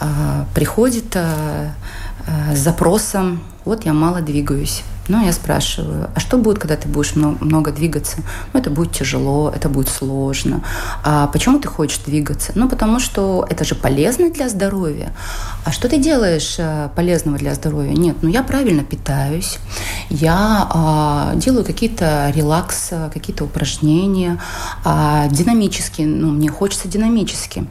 А, 0.01 0.47
приходит 0.53 1.15
а, 1.15 1.73
с 2.55 2.59
запросом, 2.59 3.41
вот 3.65 3.85
я 3.85 3.93
мало 3.93 4.21
двигаюсь. 4.21 4.83
Ну, 5.09 5.25
я 5.25 5.33
спрашиваю, 5.33 6.09
а 6.15 6.21
что 6.21 6.39
будет, 6.39 6.61
когда 6.61 6.77
ты 6.77 6.89
будешь 6.89 7.17
много, 7.17 7.45
много 7.45 7.73
двигаться? 7.73 8.19
Ну, 8.53 8.61
это 8.61 8.71
будет 8.71 8.93
тяжело, 8.93 9.53
это 9.55 9.69
будет 9.69 9.89
сложно. 9.89 10.63
А 11.03 11.27
почему 11.27 11.59
ты 11.59 11.67
хочешь 11.67 11.99
двигаться? 11.99 12.53
Ну, 12.55 12.69
потому 12.69 13.01
что 13.01 13.45
это 13.51 13.65
же 13.65 13.75
полезно 13.75 14.31
для 14.31 14.49
здоровья. 14.49 15.13
А 15.65 15.73
что 15.73 15.89
ты 15.89 15.99
делаешь 15.99 16.55
э, 16.59 16.91
полезного 16.95 17.39
для 17.39 17.55
здоровья? 17.55 17.93
Нет, 17.93 18.19
ну 18.23 18.29
я 18.29 18.45
правильно 18.45 18.85
питаюсь, 18.85 19.59
я 20.11 20.69
а, 20.71 21.33
делаю 21.35 21.65
какие-то 21.65 22.33
релакс, 22.35 22.91
какие-то 23.13 23.45
упражнения, 23.45 24.41
а, 24.85 25.27
динамически, 25.29 26.03
ну, 26.03 26.31
мне 26.31 26.49
хочется 26.49 26.87
динамически. 26.87 27.67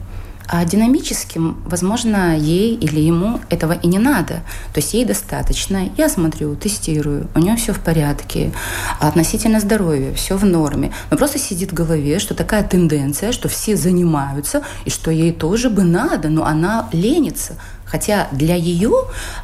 А 0.52 0.64
динамическим, 0.64 1.62
возможно, 1.64 2.36
ей 2.36 2.74
или 2.74 2.98
ему 2.98 3.38
этого 3.50 3.72
и 3.72 3.86
не 3.86 4.00
надо. 4.00 4.42
То 4.74 4.80
есть 4.80 4.94
ей 4.94 5.04
достаточно. 5.04 5.88
Я 5.96 6.08
смотрю, 6.08 6.56
тестирую, 6.56 7.28
у 7.36 7.38
нее 7.38 7.54
все 7.54 7.72
в 7.72 7.78
порядке. 7.78 8.52
А 8.98 9.06
относительно 9.06 9.60
здоровья 9.60 10.12
все 10.12 10.36
в 10.36 10.44
норме. 10.44 10.92
Но 11.08 11.16
просто 11.16 11.38
сидит 11.38 11.70
в 11.70 11.74
голове, 11.74 12.18
что 12.18 12.34
такая 12.34 12.64
тенденция, 12.64 13.30
что 13.30 13.48
все 13.48 13.76
занимаются, 13.76 14.64
и 14.84 14.90
что 14.90 15.12
ей 15.12 15.30
тоже 15.30 15.70
бы 15.70 15.84
надо, 15.84 16.28
но 16.28 16.44
она 16.44 16.88
ленится. 16.90 17.54
Хотя 17.90 18.28
для 18.30 18.54
ее, 18.54 18.92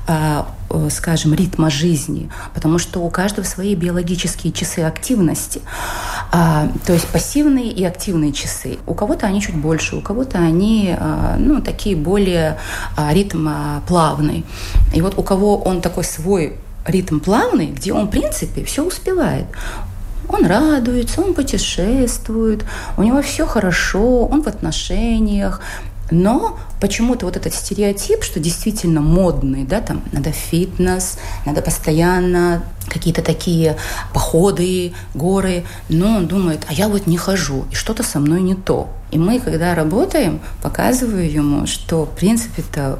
а, 0.06 0.46
скажем, 0.90 1.34
ритма 1.34 1.68
жизни, 1.70 2.30
потому 2.54 2.78
что 2.78 3.00
у 3.00 3.10
каждого 3.10 3.44
свои 3.44 3.74
биологические 3.74 4.52
часы 4.52 4.80
активности, 4.80 5.60
а, 6.30 6.68
то 6.86 6.92
есть 6.92 7.06
пассивные 7.08 7.70
и 7.70 7.84
активные 7.84 8.32
часы. 8.32 8.78
У 8.86 8.94
кого-то 8.94 9.26
они 9.26 9.40
чуть 9.40 9.56
больше, 9.56 9.96
у 9.96 10.00
кого-то 10.00 10.38
они 10.38 10.94
а, 10.96 11.36
ну, 11.38 11.60
такие 11.60 11.96
более 11.96 12.58
ритм 13.10 13.48
плавный. 13.86 14.44
И 14.94 15.00
вот 15.00 15.18
у 15.18 15.22
кого 15.22 15.58
он 15.58 15.80
такой 15.80 16.04
свой 16.04 16.56
ритм 16.86 17.18
плавный, 17.18 17.66
где 17.66 17.92
он, 17.92 18.06
в 18.06 18.10
принципе, 18.10 18.64
все 18.64 18.84
успевает. 18.84 19.46
Он 20.28 20.44
радуется, 20.46 21.20
он 21.20 21.34
путешествует, 21.34 22.64
у 22.96 23.02
него 23.02 23.22
все 23.22 23.46
хорошо, 23.46 24.26
он 24.26 24.42
в 24.42 24.48
отношениях, 24.48 25.60
но 26.10 26.58
почему-то 26.80 27.26
вот 27.26 27.36
этот 27.36 27.54
стереотип, 27.54 28.22
что 28.22 28.40
действительно 28.40 29.00
модный, 29.00 29.64
да, 29.64 29.80
там 29.80 30.02
надо 30.12 30.30
фитнес, 30.30 31.18
надо 31.44 31.62
постоянно 31.62 32.62
какие-то 32.88 33.22
такие 33.22 33.76
походы, 34.12 34.92
горы, 35.14 35.64
но 35.88 36.18
он 36.18 36.26
думает, 36.26 36.64
а 36.68 36.72
я 36.72 36.88
вот 36.88 37.06
не 37.06 37.16
хожу, 37.16 37.64
и 37.70 37.74
что-то 37.74 38.02
со 38.02 38.20
мной 38.20 38.42
не 38.42 38.54
то. 38.54 38.88
И 39.10 39.18
мы, 39.18 39.40
когда 39.40 39.74
работаем, 39.74 40.40
показываю 40.62 41.30
ему, 41.30 41.66
что, 41.66 42.04
в 42.04 42.10
принципе-то, 42.10 42.98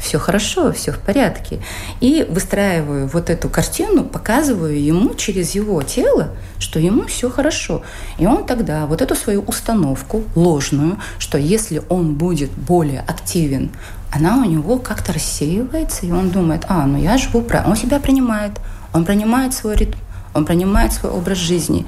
все 0.00 0.18
хорошо, 0.18 0.72
все 0.72 0.92
в 0.92 0.98
порядке. 0.98 1.60
И 2.00 2.26
выстраиваю 2.28 3.08
вот 3.08 3.30
эту 3.30 3.48
картину, 3.48 4.04
показываю 4.04 4.82
ему 4.82 5.14
через 5.14 5.54
его 5.54 5.82
тело, 5.82 6.30
что 6.58 6.78
ему 6.78 7.04
все 7.04 7.30
хорошо. 7.30 7.82
И 8.18 8.26
он 8.26 8.44
тогда 8.46 8.86
вот 8.86 9.02
эту 9.02 9.14
свою 9.14 9.42
установку 9.42 10.24
ложную, 10.34 10.98
что 11.18 11.38
если 11.38 11.82
он 11.88 12.14
будет 12.14 12.50
более 12.50 13.00
активен, 13.00 13.70
она 14.10 14.38
у 14.38 14.44
него 14.44 14.78
как-то 14.78 15.12
рассеивается, 15.12 16.06
и 16.06 16.10
он 16.10 16.30
думает, 16.30 16.64
а, 16.68 16.86
ну 16.86 16.98
я 16.98 17.18
живу 17.18 17.42
правильно. 17.42 17.72
Он 17.72 17.76
себя 17.76 18.00
принимает, 18.00 18.52
он 18.92 19.04
принимает 19.04 19.52
свой 19.52 19.76
ритм 19.76 19.98
он 20.34 20.44
принимает 20.44 20.92
свой 20.92 21.12
образ 21.12 21.38
жизни. 21.38 21.86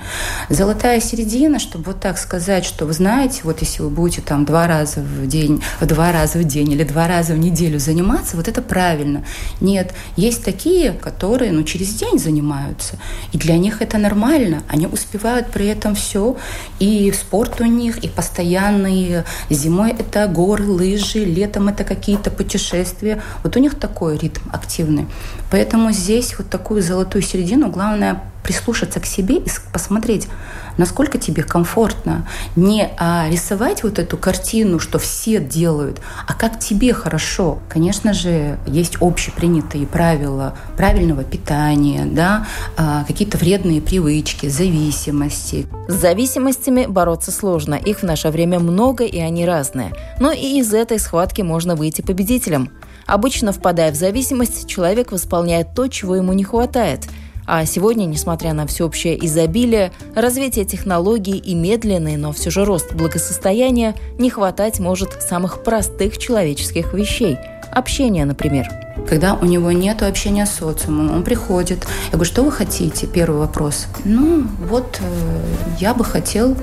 Золотая 0.49 1.01
середина, 1.01 1.59
чтобы 1.59 1.87
вот 1.87 2.01
так 2.01 2.19
сказать, 2.19 2.65
что 2.65 2.87
вы 2.87 2.93
знаете, 2.93 3.41
вот 3.45 3.61
если 3.61 3.83
вы 3.83 3.91
будете 3.91 4.23
там 4.23 4.45
два 4.45 4.67
раза 4.67 5.01
в 5.01 5.27
день, 5.27 5.63
два 5.81 6.13
раза 6.13 6.39
в 6.39 6.45
день 6.45 6.73
или 6.73 6.85
два 6.85 7.07
раза 7.07 7.35
в 7.35 7.39
неделю 7.39 7.79
заниматься, 7.79 8.37
вот 8.37 8.49
это 8.49 8.63
правильно. 8.63 9.25
Нет, 9.61 9.95
есть 10.17 10.45
такие, 10.45 10.93
которые 10.93 11.53
ну, 11.53 11.63
через 11.65 11.95
день 11.95 12.19
занимаются, 12.19 12.99
и 13.33 13.39
для 13.39 13.57
них 13.57 13.83
это 13.83 13.99
нормально. 13.99 14.63
Они 14.69 14.87
успевают 14.87 15.49
при 15.49 15.67
этом 15.67 15.95
все, 15.95 16.37
и 16.79 17.13
спорт 17.13 17.61
у 17.61 17.65
них, 17.65 17.99
и 17.99 18.09
постоянные. 18.09 19.25
Зимой 19.51 19.91
это 19.91 20.27
горы, 20.27 20.65
лыжи, 20.65 21.25
летом 21.25 21.69
это 21.69 21.85
какие-то 21.85 22.31
путешествия. 22.31 23.23
Вот 23.43 23.57
у 23.57 23.61
них 23.61 23.79
такой 23.79 24.19
ритм 24.19 24.49
активный. 24.53 25.07
Поэтому 25.51 25.93
здесь 25.93 26.37
вот 26.39 26.49
такую 26.49 26.83
золотую 26.83 27.23
середину 27.23 27.71
главное 27.71 28.23
прислушаться 28.43 29.01
к 29.01 29.07
себе 29.07 29.37
и 29.37 29.51
посмотреть, 29.73 30.29
насколько 30.77 31.19
тебе 31.19 31.43
комфортно. 31.43 32.27
Не 32.57 32.89
а, 32.99 33.29
рисовать 33.31 33.83
вот 33.83 33.99
эту 33.99 34.17
картину, 34.17 34.79
что 34.79 34.99
все 34.99 35.41
делают, 35.41 36.01
а 36.27 36.35
как 36.35 36.59
тебе 36.59 36.93
хорошо. 36.93 37.59
Конечно 37.69 38.13
же, 38.13 38.59
есть 38.67 38.97
общепринятые 39.01 39.87
правила 39.87 40.57
правильного 40.77 41.25
питания, 41.25 42.07
да, 42.07 42.47
а, 42.77 43.05
какие-то 43.05 43.39
вредные 43.39 43.81
привычки, 43.81 44.49
зависимости. 44.49 45.67
С 45.89 45.95
зависимостями 45.95 46.87
бороться 46.87 47.33
сложно. 47.33 47.75
Их 47.75 48.01
в 48.01 48.03
наше 48.05 48.31
время 48.31 48.59
много, 48.59 49.05
и 49.05 49.19
они 49.19 49.45
разные. 49.45 49.93
Но 50.19 50.33
и 50.33 50.61
из 50.61 50.73
этой 50.73 50.99
схватки 50.99 51.43
можно 51.43 51.77
выйти 51.77 52.01
победителем. 52.01 52.71
Обычно, 53.07 53.53
впадая 53.53 53.91
в 53.93 53.97
зависимость, 53.97 54.69
человек 54.69 55.11
восполняет 55.11 55.75
то, 55.75 55.89
чего 55.89 56.17
ему 56.17 56.33
не 56.33 56.45
хватает– 56.45 57.07
а 57.53 57.67
сегодня, 57.67 58.05
несмотря 58.05 58.53
на 58.53 58.65
всеобщее 58.69 59.27
изобилие, 59.27 59.91
развитие 60.15 60.65
технологий 60.65 61.37
и 61.37 61.57
медленный, 61.57 62.17
но 62.17 62.31
все 62.31 62.49
же 62.49 62.65
рост 62.65 62.95
благосостояния, 62.95 63.97
не 64.19 64.31
хватать 64.31 64.79
может 64.79 65.21
самых 65.23 65.65
простых 65.65 66.17
человеческих 66.17 66.95
вещей– 66.95 67.37
общения, 67.73 68.25
например. 68.25 68.69
Когда 69.09 69.35
у 69.35 69.45
него 69.45 69.73
нет 69.73 70.03
общения 70.03 70.47
с 70.47 70.55
социумом, 70.55 71.11
он 71.11 71.23
приходит. 71.23 71.87
Я 72.07 72.13
говорю, 72.13 72.31
что 72.31 72.43
вы 72.43 72.53
хотите? 72.53 73.07
Первый 73.07 73.41
вопрос. 73.41 73.87
Ну, 74.05 74.47
вот 74.69 75.01
э, 75.01 75.41
я 75.81 75.95
бы 75.95 76.05
хотел 76.05 76.57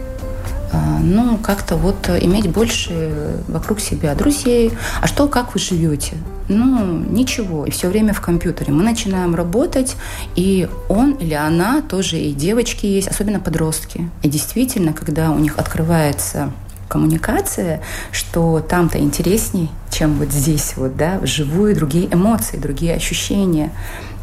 ну, 1.02 1.38
как-то 1.38 1.76
вот 1.76 2.10
иметь 2.22 2.50
больше 2.50 3.42
вокруг 3.48 3.80
себя 3.80 4.16
друзей. 4.16 4.72
А 5.02 5.08
что, 5.08 5.28
как 5.28 5.54
вы 5.54 5.60
живете? 5.60 6.16
ну, 6.50 7.04
ничего, 7.10 7.66
и 7.66 7.72
все 7.72 7.90
время 7.90 8.14
в 8.14 8.22
компьютере. 8.22 8.72
Мы 8.72 8.84
начинаем 8.84 9.36
работать, 9.36 9.96
и 10.36 10.70
он 10.90 11.12
или 11.14 11.34
она 11.34 11.82
тоже, 11.82 12.18
и 12.18 12.34
девочки 12.34 12.86
есть, 12.86 13.08
особенно 13.08 13.40
подростки. 13.40 14.10
И 14.24 14.30
действительно, 14.30 14.94
когда 14.94 15.32
у 15.32 15.40
них 15.40 15.58
открывается 15.58 16.52
коммуникация, 16.88 17.82
что 18.12 18.60
там-то 18.62 18.98
интересней, 19.00 19.70
чем 19.92 20.14
вот 20.16 20.32
здесь 20.32 20.74
вот, 20.78 20.96
да, 20.96 21.20
вживую 21.20 21.76
другие 21.76 22.12
эмоции, 22.14 22.58
другие 22.58 22.96
ощущения 22.96 23.72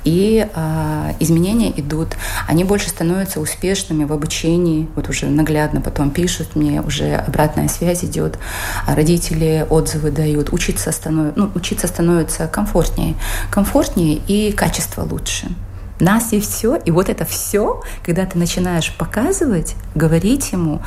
и 0.05 0.47
э, 0.53 1.13
изменения 1.21 1.73
идут. 1.79 2.17
Они 2.47 2.65
больше 2.65 2.89
становятся 2.89 3.41
успешными 3.41 4.05
в 4.05 4.13
обучении, 4.13 4.89
вот 4.95 5.09
уже 5.09 5.27
наглядно 5.27 5.81
потом 5.81 6.11
пишут 6.11 6.55
мне, 6.55 6.81
уже 6.81 7.15
обратная 7.15 7.69
связь 7.69 8.05
идет, 8.05 8.39
а 8.87 8.95
родители 8.95 9.67
отзывы 9.69 10.11
дают, 10.11 10.53
учиться, 10.53 10.93
станов... 10.93 11.35
ну, 11.37 11.51
учиться 11.55 11.87
становится 11.87 12.47
комфортнее, 12.47 13.15
комфортнее 13.51 14.21
и 14.29 14.53
качество 14.53 15.03
лучше 15.03 15.49
нас 16.01 16.33
и 16.33 16.41
все. 16.41 16.77
И 16.77 16.91
вот 16.91 17.09
это 17.09 17.25
все, 17.25 17.83
когда 18.05 18.27
ты 18.27 18.39
начинаешь 18.39 18.93
показывать, 18.97 19.77
говорить 19.95 20.53
ему, 20.53 20.83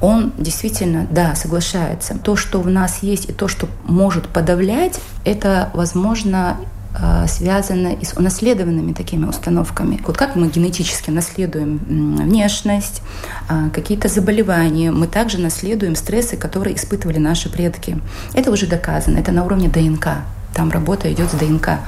он 0.00 0.32
действительно, 0.36 1.06
да, 1.10 1.34
соглашается. 1.34 2.18
То, 2.18 2.36
что 2.36 2.60
в 2.60 2.68
нас 2.68 3.02
есть, 3.02 3.30
и 3.30 3.32
то, 3.32 3.48
что 3.48 3.68
может 3.84 4.28
подавлять, 4.28 5.00
это, 5.24 5.70
возможно, 5.72 6.58
а, 6.96 7.26
связано 7.26 7.88
и 7.88 8.04
с 8.04 8.12
унаследованными 8.14 8.92
такими 8.92 9.26
установками. 9.26 10.00
Вот 10.06 10.16
как 10.16 10.36
мы 10.36 10.48
генетически 10.48 11.10
наследуем 11.10 11.78
внешность, 11.78 13.02
а, 13.48 13.68
какие-то 13.70 14.08
заболевания, 14.08 14.92
мы 14.92 15.08
также 15.08 15.38
наследуем 15.38 15.96
стрессы, 15.96 16.36
которые 16.36 16.76
испытывали 16.76 17.18
наши 17.18 17.50
предки. 17.50 17.98
Это 18.32 18.50
уже 18.50 18.66
доказано, 18.66 19.18
это 19.18 19.32
на 19.32 19.44
уровне 19.44 19.68
ДНК. 19.68 20.08
Там 20.54 20.70
работа 20.70 21.12
идет 21.12 21.30
с 21.30 21.34
ДНК. 21.34 21.80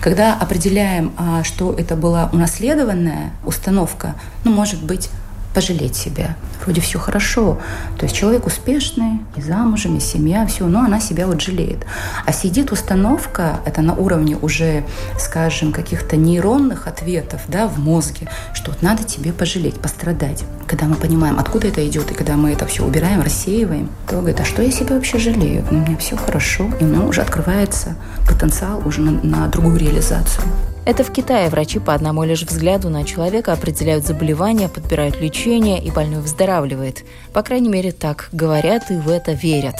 Когда 0.00 0.34
определяем, 0.34 1.12
а, 1.16 1.42
что 1.42 1.72
это 1.72 1.96
была 1.96 2.30
унаследованная 2.32 3.32
установка, 3.44 4.14
ну, 4.44 4.52
может 4.52 4.82
быть, 4.82 5.10
пожалеть 5.54 5.96
себя. 5.96 6.36
Вроде 6.64 6.80
все 6.80 6.98
хорошо. 6.98 7.58
То 7.98 8.04
есть 8.04 8.16
человек 8.16 8.46
успешный, 8.46 9.20
и 9.36 9.42
замужем, 9.42 9.96
и 9.96 10.00
семья, 10.00 10.46
все, 10.46 10.66
но 10.66 10.80
она 10.80 11.00
себя 11.00 11.26
вот 11.26 11.40
жалеет. 11.40 11.84
А 12.24 12.32
сидит 12.32 12.72
установка, 12.72 13.60
это 13.64 13.82
на 13.82 13.94
уровне 13.94 14.36
уже, 14.36 14.84
скажем, 15.18 15.72
каких-то 15.72 16.16
нейронных 16.16 16.86
ответов 16.86 17.42
да, 17.48 17.66
в 17.66 17.78
мозге, 17.78 18.28
что 18.54 18.70
вот 18.70 18.82
надо 18.82 19.04
тебе 19.04 19.32
пожалеть, 19.32 19.80
пострадать. 19.80 20.44
Когда 20.66 20.86
мы 20.86 20.96
понимаем, 20.96 21.38
откуда 21.38 21.68
это 21.68 21.86
идет, 21.86 22.10
и 22.10 22.14
когда 22.14 22.36
мы 22.36 22.52
это 22.52 22.66
все 22.66 22.84
убираем, 22.84 23.20
рассеиваем, 23.22 23.90
то 24.08 24.16
говорит, 24.16 24.40
а 24.40 24.44
что 24.44 24.62
я 24.62 24.70
себя 24.70 24.96
вообще 24.96 25.18
жалею? 25.18 25.64
У 25.70 25.74
меня 25.74 25.96
все 25.96 26.16
хорошо, 26.16 26.70
и 26.80 26.84
у 26.84 26.86
меня 26.86 27.02
уже 27.02 27.20
открывается 27.20 27.96
потенциал 28.28 28.82
уже 28.86 29.00
на, 29.00 29.12
на 29.22 29.48
другую 29.48 29.78
реализацию. 29.78 30.44
Это 30.84 31.04
в 31.04 31.12
Китае 31.12 31.48
врачи 31.48 31.78
по 31.78 31.94
одному 31.94 32.24
лишь 32.24 32.42
взгляду 32.42 32.88
на 32.90 33.04
человека 33.04 33.52
определяют 33.52 34.04
заболевания, 34.04 34.68
подбирают 34.68 35.20
лечение, 35.20 35.80
и 35.80 35.92
больной 35.92 36.20
выздоравливает. 36.20 37.04
По 37.32 37.42
крайней 37.42 37.68
мере, 37.68 37.92
так 37.92 38.28
говорят 38.32 38.90
и 38.90 38.96
в 38.96 39.08
это 39.08 39.30
верят. 39.30 39.76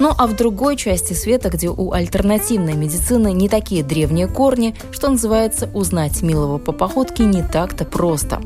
Ну 0.00 0.10
а 0.16 0.26
в 0.26 0.34
другой 0.34 0.76
части 0.76 1.12
света, 1.12 1.50
где 1.50 1.68
у 1.68 1.92
альтернативной 1.92 2.74
медицины 2.74 3.32
не 3.32 3.48
такие 3.48 3.84
древние 3.84 4.26
корни, 4.26 4.74
что 4.90 5.08
называется, 5.08 5.70
узнать 5.72 6.20
милого 6.20 6.58
по 6.58 6.72
походке 6.72 7.24
не 7.24 7.42
так-то 7.44 7.84
просто. 7.84 8.40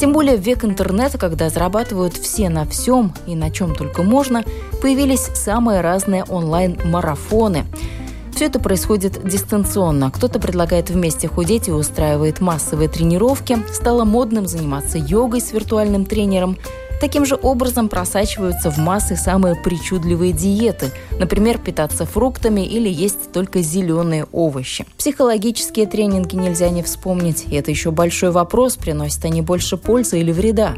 Тем 0.00 0.12
более 0.12 0.36
в 0.36 0.40
век 0.40 0.64
интернета, 0.64 1.18
когда 1.18 1.50
зарабатывают 1.50 2.14
все 2.14 2.48
на 2.48 2.64
всем 2.64 3.14
и 3.28 3.36
на 3.36 3.52
чем 3.52 3.76
только 3.76 4.02
можно, 4.02 4.42
появились 4.82 5.30
самые 5.34 5.82
разные 5.82 6.24
онлайн-марафоны– 6.24 7.64
все 8.34 8.46
это 8.46 8.58
происходит 8.58 9.26
дистанционно. 9.26 10.10
Кто-то 10.10 10.40
предлагает 10.40 10.90
вместе 10.90 11.28
худеть 11.28 11.68
и 11.68 11.72
устраивает 11.72 12.40
массовые 12.40 12.88
тренировки. 12.88 13.58
Стало 13.72 14.04
модным 14.04 14.48
заниматься 14.48 14.98
йогой 14.98 15.40
с 15.40 15.52
виртуальным 15.52 16.04
тренером. 16.04 16.58
Таким 17.00 17.24
же 17.26 17.38
образом 17.40 17.88
просачиваются 17.88 18.70
в 18.70 18.78
массы 18.78 19.16
самые 19.16 19.54
причудливые 19.56 20.32
диеты. 20.32 20.90
Например, 21.18 21.58
питаться 21.58 22.06
фруктами 22.06 22.62
или 22.62 22.88
есть 22.88 23.30
только 23.32 23.62
зеленые 23.62 24.26
овощи. 24.32 24.84
Психологические 24.98 25.86
тренинги 25.86 26.34
нельзя 26.34 26.70
не 26.70 26.82
вспомнить. 26.82 27.44
И 27.48 27.54
это 27.54 27.70
еще 27.70 27.90
большой 27.90 28.30
вопрос, 28.30 28.76
приносят 28.76 29.24
они 29.26 29.42
больше 29.42 29.76
пользы 29.76 30.18
или 30.20 30.32
вреда. 30.32 30.74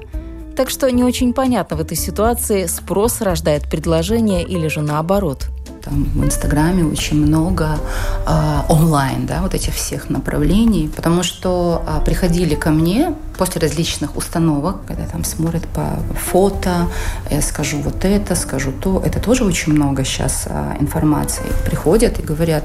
Так 0.57 0.71
что 0.71 0.91
не 0.91 1.05
очень 1.05 1.33
понятно 1.33 1.77
в 1.77 1.81
этой 1.81 1.97
ситуации, 1.97 2.67
спрос 2.67 3.21
рождает 3.21 3.71
предложение 3.71 4.43
или 4.43 4.69
же 4.69 4.83
наоборот– 4.83 5.47
там 5.87 6.05
в 6.15 6.25
Инстаграме 6.25 6.85
очень 6.85 7.17
много 7.17 7.79
э, 8.27 8.61
онлайн, 8.69 9.27
да, 9.27 9.41
вот 9.41 9.55
этих 9.55 9.75
всех 9.75 10.11
направлений, 10.11 10.91
потому 10.95 11.23
что 11.23 11.83
э, 11.87 12.05
приходили 12.05 12.57
ко 12.57 12.71
мне 12.71 13.15
после 13.39 13.61
различных 13.61 14.17
установок, 14.17 14.77
когда 14.87 15.07
там 15.07 15.25
смотрят 15.25 15.67
по 15.69 15.99
фото, 16.31 16.89
я 17.31 17.41
скажу 17.41 17.79
вот 17.83 18.05
это, 18.05 18.35
скажу 18.35 18.73
то, 18.73 19.01
это 19.05 19.21
тоже 19.21 19.45
очень 19.45 19.73
много 19.73 20.05
сейчас 20.05 20.47
э, 20.47 20.77
информации. 20.81 21.47
Приходят 21.65 22.19
и 22.19 22.23
говорят, 22.23 22.65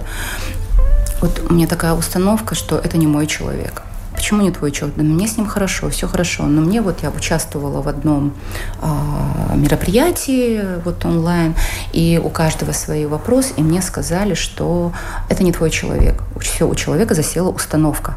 вот 1.21 1.43
у 1.47 1.53
меня 1.53 1.67
такая 1.67 1.93
установка, 1.93 2.55
что 2.55 2.79
это 2.79 2.97
не 2.97 3.07
мой 3.07 3.27
человек 3.27 3.83
почему 4.21 4.43
не 4.43 4.51
твой 4.51 4.71
человек? 4.71 4.97
Да 4.97 5.03
мне 5.03 5.27
с 5.27 5.35
ним 5.35 5.47
хорошо, 5.47 5.89
все 5.89 6.07
хорошо. 6.07 6.43
Но 6.43 6.61
мне 6.61 6.81
вот 6.81 7.01
я 7.01 7.09
участвовала 7.09 7.81
в 7.81 7.87
одном 7.87 8.35
э, 8.79 9.55
мероприятии 9.55 10.63
вот 10.85 11.03
онлайн, 11.05 11.55
и 11.91 12.21
у 12.23 12.29
каждого 12.29 12.71
свои 12.71 13.07
вопросы, 13.07 13.53
и 13.57 13.63
мне 13.63 13.81
сказали, 13.81 14.35
что 14.35 14.93
это 15.27 15.43
не 15.43 15.51
твой 15.51 15.71
человек. 15.71 16.21
Все, 16.39 16.67
у 16.67 16.75
человека 16.75 17.15
засела 17.15 17.49
установка 17.49 18.15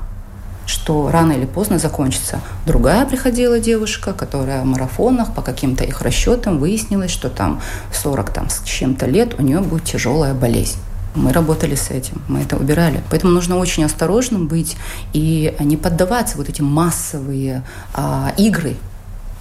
что 0.66 1.10
рано 1.10 1.32
или 1.32 1.44
поздно 1.44 1.78
закончится. 1.78 2.40
Другая 2.66 3.04
приходила 3.04 3.60
девушка, 3.60 4.14
которая 4.14 4.62
в 4.62 4.64
марафонах 4.64 5.34
по 5.34 5.42
каким-то 5.42 5.84
их 5.84 6.00
расчетам 6.00 6.58
выяснилось, 6.58 7.10
что 7.10 7.28
там 7.28 7.60
40 7.92 8.30
там, 8.30 8.48
с 8.48 8.62
чем-то 8.62 9.04
лет 9.04 9.38
у 9.38 9.42
нее 9.42 9.60
будет 9.60 9.84
тяжелая 9.84 10.32
болезнь. 10.32 10.78
Мы 11.14 11.32
работали 11.32 11.74
с 11.74 11.90
этим, 11.90 12.20
мы 12.28 12.40
это 12.40 12.56
убирали. 12.56 13.02
Поэтому 13.10 13.32
нужно 13.32 13.56
очень 13.56 13.84
осторожным 13.84 14.48
быть 14.48 14.76
и 15.12 15.54
не 15.60 15.76
поддаваться 15.76 16.36
вот 16.36 16.48
этим 16.48 16.66
массовые 16.66 17.62
а, 17.92 18.32
игры, 18.36 18.76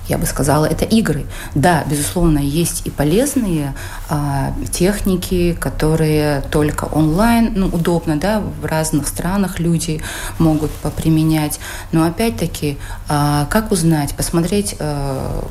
я 0.08 0.18
бы 0.18 0.26
сказала, 0.26 0.66
это 0.66 0.86
игры. 0.86 1.26
Да, 1.56 1.84
безусловно, 1.90 2.40
есть 2.40 2.86
и 2.86 2.90
полезные 2.90 3.74
а, 4.10 4.54
техники, 4.72 5.56
которые 5.60 6.42
только 6.52 6.86
онлайн, 6.86 7.54
ну, 7.56 7.68
удобно, 7.68 8.18
да, 8.18 8.42
в 8.62 8.66
разных 8.66 9.08
странах 9.08 9.60
люди 9.60 10.02
могут 10.40 10.72
поприменять. 10.72 11.60
Но 11.92 12.06
опять-таки, 12.06 12.78
а, 13.08 13.46
как 13.50 13.72
узнать, 13.72 14.14
посмотреть, 14.14 14.76
а, 14.80 15.48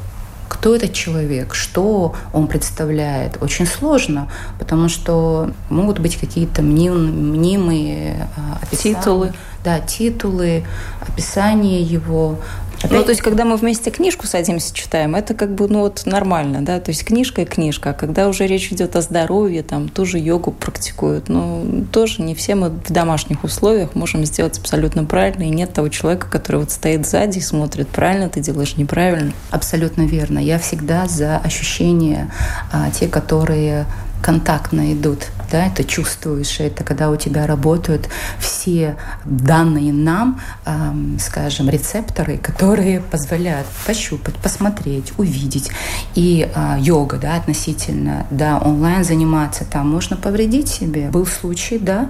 кто 0.53 0.77
этот 0.77 0.93
человек, 0.93 1.55
что 1.55 2.15
он 2.35 2.47
представляет, 2.47 3.43
очень 3.43 3.67
сложно, 3.67 4.29
потому 4.59 4.91
что 4.91 5.51
могут 5.71 5.99
быть 5.99 6.19
какие-то 6.19 6.61
мним, 6.61 7.31
мнимые 7.31 8.29
а, 8.37 8.59
описания. 8.61 8.97
Титулы. 8.97 9.33
Да, 9.65 9.81
титулы, 9.81 10.65
описание 11.01 11.81
его. 11.81 12.39
Опять... 12.83 12.99
Ну, 12.99 13.05
то 13.05 13.11
есть, 13.11 13.23
когда 13.23 13.45
мы 13.45 13.57
вместе 13.57 13.91
книжку 13.91 14.27
садимся, 14.27 14.75
читаем, 14.75 15.15
это 15.15 15.35
как 15.35 15.55
бы, 15.55 15.69
ну, 15.69 15.81
вот 15.81 16.03
нормально, 16.07 16.63
да, 16.63 16.81
то 16.81 16.91
есть 16.91 17.05
книжка 17.05 17.43
и 17.43 17.45
книжка, 17.45 17.91
а 17.91 17.93
когда 17.93 18.29
уже 18.29 18.47
речь 18.47 18.73
идет 18.73 18.97
о 18.97 19.01
здоровье, 19.01 19.63
там, 19.63 19.89
тоже 19.89 20.19
йогу 20.19 20.53
практикуют, 20.53 21.29
ну, 21.29 21.85
тоже 21.93 22.23
не 22.23 22.35
все 22.35 22.55
мы 22.55 22.71
в 22.71 22.93
домашних 22.93 23.45
условиях 23.45 23.95
можем 23.95 24.25
сделать 24.25 24.59
абсолютно 24.59 25.05
правильно, 25.05 25.45
и 25.45 25.51
нет 25.51 25.73
того 25.73 25.89
человека, 25.89 26.29
который 26.31 26.59
вот 26.59 26.71
стоит 26.71 27.07
сзади 27.07 27.39
и 27.39 27.43
смотрит, 27.43 27.89
правильно 27.89 28.29
ты 28.29 28.41
делаешь, 28.41 28.77
неправильно. 28.77 29.33
Абсолютно 29.51 30.03
верно. 30.03 30.39
Я 30.39 30.59
всегда 30.59 31.07
за 31.07 31.39
ощущения, 31.39 32.31
а, 32.73 32.91
те, 32.91 33.09
которые 33.09 33.87
контактно 34.23 34.93
идут, 34.93 35.27
да, 35.51 35.67
это 35.67 35.85
чувствуешь, 35.85 36.61
это 36.61 36.85
когда 36.85 37.11
у 37.11 37.17
тебя 37.17 37.47
работают 37.47 38.09
все 38.39 38.97
данные 39.25 39.93
нам, 39.93 40.41
эм, 40.65 41.19
скажем, 41.19 41.69
рецепторы, 41.69 42.39
которые 42.39 43.01
позволяют 43.01 43.67
пощупать, 43.87 44.37
посмотреть, 44.37 45.13
увидеть. 45.19 45.71
И 46.15 46.49
э, 46.55 46.77
йога, 46.79 47.19
да, 47.19 47.35
относительно, 47.37 48.27
да, 48.31 48.59
онлайн 48.59 49.05
заниматься, 49.05 49.65
там 49.65 49.91
можно 49.91 50.17
повредить 50.17 50.69
себе. 50.69 51.11
Был 51.11 51.27
случай, 51.27 51.79
да, 51.79 52.09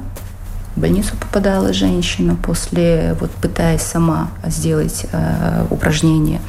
в 0.77 0.81
больницу 0.81 1.17
попадала 1.17 1.73
женщина 1.73 2.35
после, 2.35 3.17
вот 3.21 3.31
пытаясь 3.31 3.83
сама 3.83 4.31
сделать 4.47 5.07
э, 5.13 5.67
упражнение. 5.71 6.41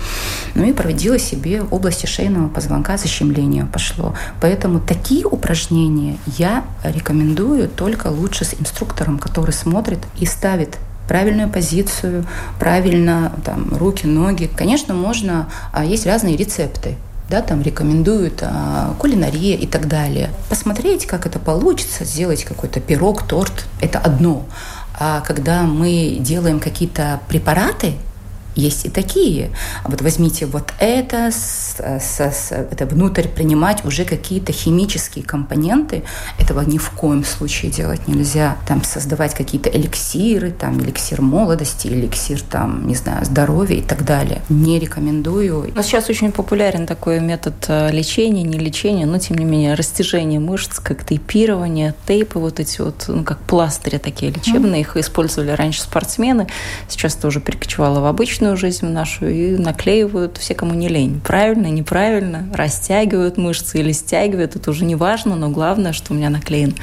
Ну 0.55 0.63
и 0.63 0.73
проводила 0.73 1.19
себе 1.19 1.61
в 1.61 1.73
области 1.73 2.05
шейного 2.05 2.47
позвонка, 2.47 2.97
защемление 2.97 3.65
пошло. 3.65 4.15
Поэтому 4.41 4.79
такие 4.79 5.25
упражнения 5.25 6.17
я 6.37 6.63
рекомендую 6.83 7.67
только 7.67 8.07
лучше 8.07 8.45
с 8.45 8.53
инструктором, 8.53 9.19
который 9.19 9.51
смотрит 9.51 9.99
и 10.19 10.25
ставит 10.25 10.77
правильную 11.07 11.49
позицию, 11.49 12.25
правильно 12.59 13.33
там, 13.43 13.75
руки, 13.77 14.07
ноги. 14.07 14.49
Конечно, 14.55 14.93
можно, 14.93 15.49
а 15.73 15.83
есть 15.83 16.05
разные 16.05 16.37
рецепты 16.37 16.95
да, 17.29 17.41
там 17.41 17.61
рекомендуют 17.61 18.39
а, 18.41 18.95
кулинария 18.99 19.57
и 19.57 19.65
так 19.65 19.87
далее. 19.87 20.29
Посмотреть, 20.49 21.05
как 21.05 21.25
это 21.25 21.39
получится, 21.39 22.05
сделать 22.05 22.43
какой-то 22.43 22.79
пирог, 22.79 23.23
торт, 23.23 23.65
это 23.81 23.99
одно. 23.99 24.45
А 24.99 25.21
когда 25.21 25.63
мы 25.63 26.17
делаем 26.19 26.59
какие-то 26.59 27.19
препараты, 27.27 27.93
есть 28.55 28.85
и 28.85 28.89
такие. 28.89 29.51
Вот 29.85 30.01
возьмите 30.01 30.45
вот 30.45 30.73
это, 30.79 31.31
с, 31.31 31.75
с, 31.79 32.19
с, 32.19 32.51
это 32.51 32.85
внутрь 32.85 33.27
принимать 33.27 33.85
уже 33.85 34.05
какие-то 34.05 34.51
химические 34.51 35.25
компоненты. 35.25 36.03
Этого 36.39 36.61
ни 36.61 36.77
в 36.77 36.91
коем 36.91 37.23
случае 37.23 37.71
делать 37.71 38.07
нельзя. 38.07 38.57
Там 38.67 38.83
создавать 38.83 39.33
какие-то 39.33 39.69
эликсиры, 39.69 40.51
там 40.51 40.79
эликсир 40.79 41.21
молодости, 41.21 41.87
эликсир 41.87 42.41
там, 42.41 42.87
не 42.87 42.95
знаю, 42.95 43.25
здоровья 43.25 43.77
и 43.77 43.81
так 43.81 44.05
далее. 44.05 44.41
Не 44.49 44.79
рекомендую. 44.79 45.71
Но 45.75 45.81
сейчас 45.81 46.09
очень 46.09 46.31
популярен 46.31 46.85
такой 46.85 47.19
метод 47.19 47.53
э, 47.67 47.91
лечения, 47.91 48.43
не 48.43 48.57
лечения, 48.57 49.05
но 49.05 49.17
тем 49.17 49.37
не 49.37 49.45
менее 49.45 49.73
растяжение 49.73 50.39
мышц, 50.39 50.79
как 50.79 51.05
тейпирование, 51.05 51.93
тейпы 52.05 52.39
вот 52.39 52.59
эти 52.59 52.81
вот, 52.81 53.05
ну 53.07 53.23
как 53.23 53.39
пластыри 53.39 53.97
такие 53.97 54.31
лечебные, 54.31 54.81
mm. 54.81 54.81
их 54.81 54.97
использовали 54.97 55.51
раньше 55.51 55.81
спортсмены, 55.81 56.47
сейчас 56.87 57.15
тоже 57.15 57.39
перекочевало 57.39 58.01
в 58.01 58.05
обычную 58.05 58.42
личную 58.43 58.57
жизнь 58.57 58.87
нашу 58.87 59.27
и 59.27 59.57
наклеивают 59.57 60.37
все, 60.37 60.53
кому 60.53 60.73
не 60.73 60.89
лень. 60.89 61.21
Правильно, 61.23 61.67
неправильно, 61.67 62.45
растягивают 62.53 63.37
мышцы 63.37 63.79
или 63.79 63.93
стягивают, 63.93 64.57
это 64.57 64.69
уже 64.69 64.83
не 64.83 64.95
важно, 64.95 65.35
но 65.35 65.49
главное, 65.49 65.93
что 65.93 66.13
у 66.13 66.17
меня 66.17 66.29
наклеен 66.29 66.75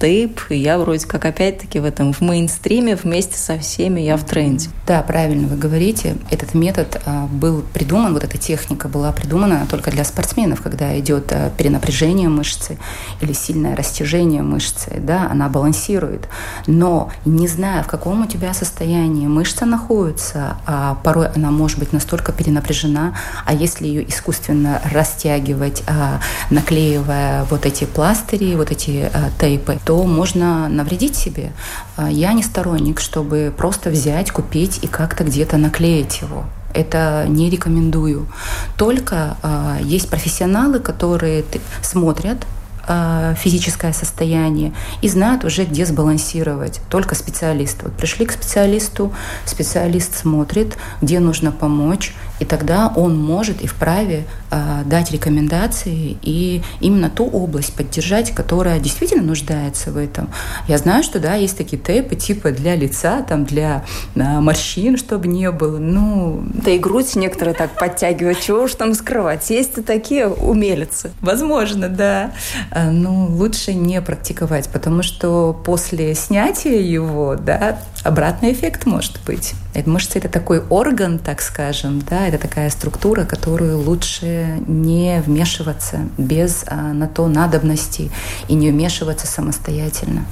тейп, 0.00 0.40
и 0.48 0.56
я 0.56 0.78
вроде 0.78 1.06
как 1.06 1.26
опять-таки 1.26 1.78
в 1.78 1.84
этом, 1.84 2.12
в 2.12 2.22
мейнстриме 2.22 2.96
вместе 2.96 3.36
со 3.36 3.58
всеми 3.58 4.00
я 4.00 4.16
в 4.16 4.24
тренде. 4.24 4.70
Да, 4.86 5.02
правильно 5.02 5.46
вы 5.46 5.56
говорите. 5.56 6.16
Этот 6.30 6.54
метод 6.54 7.00
а, 7.04 7.26
был 7.26 7.62
придуман, 7.62 8.14
вот 8.14 8.24
эта 8.24 8.38
техника 8.38 8.88
была 8.88 9.12
придумана 9.12 9.66
только 9.70 9.90
для 9.90 10.04
спортсменов, 10.04 10.62
когда 10.62 10.98
идет 10.98 11.30
а, 11.32 11.50
перенапряжение 11.50 12.28
мышцы 12.28 12.78
или 13.20 13.34
сильное 13.34 13.76
растяжение 13.76 14.42
мышцы, 14.42 14.98
да, 14.98 15.28
она 15.30 15.48
балансирует. 15.48 16.28
Но 16.66 17.12
не 17.26 17.46
зная, 17.46 17.82
в 17.82 17.86
каком 17.86 18.22
у 18.22 18.26
тебя 18.26 18.54
состоянии 18.54 19.26
мышца 19.26 19.66
находится, 19.66 20.56
а 20.66 20.94
порой 21.04 21.28
она 21.28 21.50
может 21.50 21.78
быть 21.78 21.92
настолько 21.92 22.32
перенапряжена, 22.32 23.14
а 23.44 23.52
если 23.52 23.86
ее 23.86 24.08
искусственно 24.08 24.80
растягивать, 24.90 25.82
а, 25.86 26.20
наклеивая 26.48 27.44
вот 27.44 27.66
эти 27.66 27.84
пластыри, 27.84 28.54
вот 28.56 28.70
эти 28.70 29.10
тейпы, 29.38 29.78
то 29.90 30.04
можно 30.04 30.68
навредить 30.68 31.16
себе. 31.16 31.50
А, 31.96 32.08
я 32.08 32.32
не 32.32 32.44
сторонник, 32.44 33.00
чтобы 33.00 33.52
просто 33.56 33.90
взять, 33.90 34.30
купить 34.30 34.78
и 34.82 34.86
как-то 34.86 35.24
где-то 35.24 35.56
наклеить 35.56 36.20
его. 36.20 36.44
Это 36.72 37.24
не 37.26 37.50
рекомендую. 37.50 38.28
Только 38.76 39.36
э, 39.42 39.78
есть 39.82 40.08
профессионалы, 40.08 40.78
которые 40.78 41.44
смотрят 41.82 42.46
а, 42.86 43.34
физическое 43.34 43.92
состояние 43.92 44.72
и 45.02 45.08
знают 45.08 45.44
уже, 45.44 45.64
где 45.64 45.84
сбалансировать. 45.84 46.80
Только 46.88 47.16
специалист. 47.16 47.82
Вот 47.82 47.92
пришли 47.92 48.26
к 48.26 48.32
специалисту, 48.32 49.12
специалист 49.44 50.16
смотрит, 50.16 50.76
где 51.02 51.18
нужно 51.18 51.50
помочь, 51.50 52.14
и 52.38 52.44
тогда 52.44 52.92
он 52.94 53.20
может 53.20 53.60
и 53.60 53.66
вправе 53.66 54.24
дать 54.50 55.10
рекомендации 55.12 56.18
и 56.22 56.62
именно 56.80 57.10
ту 57.10 57.26
область 57.26 57.74
поддержать, 57.74 58.32
которая 58.34 58.80
действительно 58.80 59.22
нуждается 59.22 59.90
в 59.90 59.96
этом. 59.96 60.28
Я 60.68 60.78
знаю, 60.78 61.02
что 61.02 61.20
да, 61.20 61.34
есть 61.34 61.56
такие 61.56 61.80
тейпы 61.80 62.16
типа 62.16 62.50
для 62.50 62.74
лица, 62.74 63.22
там 63.22 63.44
для 63.44 63.84
э, 64.14 64.20
морщин, 64.20 64.96
чтобы 64.96 65.28
не 65.28 65.50
было. 65.50 65.78
Ну, 65.78 66.42
да 66.52 66.70
и 66.70 66.78
грудь 66.78 67.14
некоторые 67.16 67.54
так 67.54 67.70
подтягивают, 67.78 68.40
чего 68.40 68.62
уж 68.62 68.74
там 68.74 68.94
скрывать. 68.94 69.48
Есть 69.50 69.78
и 69.78 69.82
такие 69.82 70.28
умелицы. 70.28 71.12
Возможно, 71.20 71.88
да. 71.88 72.32
А, 72.70 72.90
ну, 72.90 73.26
лучше 73.26 73.74
не 73.74 74.00
практиковать, 74.00 74.68
потому 74.68 75.02
что 75.02 75.52
после 75.64 76.14
снятия 76.14 76.80
его, 76.80 77.36
да, 77.36 77.78
обратный 78.02 78.52
эффект 78.52 78.86
может 78.86 79.20
быть. 79.24 79.54
Мышца– 79.86 80.18
это 80.20 80.28
такой 80.28 80.60
орган, 80.68 81.18
так 81.18 81.40
скажем, 81.40 82.02
да, 82.08 82.26
это 82.26 82.38
такая 82.38 82.70
структура, 82.70 83.24
которую 83.24 83.78
лучше 83.78 84.60
не 84.66 85.22
вмешиваться 85.24 86.00
без 86.18 86.64
а, 86.66 86.92
на 86.92 87.08
то 87.08 87.28
надобности 87.28 88.10
и 88.48 88.54
не 88.54 88.70
вмешиваться 88.70 89.26
самостоятельно 89.26 90.24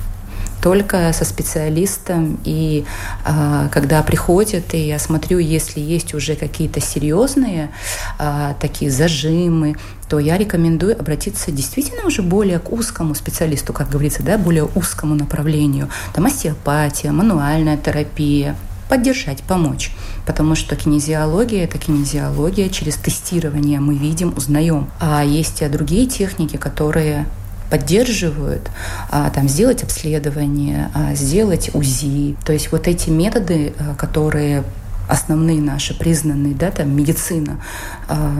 только 0.60 1.12
со 1.12 1.24
специалистом. 1.24 2.38
И 2.44 2.84
а, 3.24 3.68
когда 3.68 4.02
приходят, 4.02 4.74
и 4.74 4.86
я 4.86 4.98
смотрю, 4.98 5.38
если 5.38 5.80
есть 5.80 6.14
уже 6.14 6.36
какие-то 6.36 6.80
серьезные 6.80 7.70
а, 8.18 8.54
такие 8.60 8.90
зажимы, 8.90 9.76
то 10.08 10.18
я 10.18 10.38
рекомендую 10.38 10.98
обратиться 10.98 11.52
действительно 11.52 12.06
уже 12.06 12.22
более 12.22 12.58
к 12.58 12.72
узкому 12.72 13.14
специалисту, 13.14 13.72
как 13.72 13.90
говорится, 13.90 14.22
да, 14.22 14.38
более 14.38 14.64
узкому 14.64 15.14
направлению. 15.14 15.88
Там 16.14 16.26
остеопатия, 16.26 17.12
мануальная 17.12 17.76
терапия, 17.76 18.56
поддержать, 18.88 19.42
помочь. 19.42 19.92
Потому 20.26 20.54
что 20.54 20.76
кинезиология– 20.76 21.64
это 21.64 21.78
кинезиология, 21.78 22.68
через 22.68 22.96
тестирование 22.96 23.80
мы 23.80 23.94
видим, 23.96 24.34
узнаем. 24.36 24.88
А 25.00 25.22
есть 25.24 25.62
и 25.62 25.68
другие 25.68 26.06
техники, 26.06 26.56
которые 26.56 27.26
поддерживают, 27.70 28.70
а, 29.10 29.30
там, 29.30 29.48
сделать 29.48 29.82
обследование, 29.82 30.90
а, 30.94 31.14
сделать 31.14 31.70
УЗИ. 31.74 32.36
То 32.44 32.52
есть 32.52 32.72
вот 32.72 32.88
эти 32.88 33.10
методы, 33.10 33.74
а, 33.78 33.94
которые 33.94 34.64
основные 35.08 35.60
наши 35.60 35.98
признанные, 35.98 36.54
да, 36.54 36.70
там 36.70 36.94
медицина, 36.94 37.62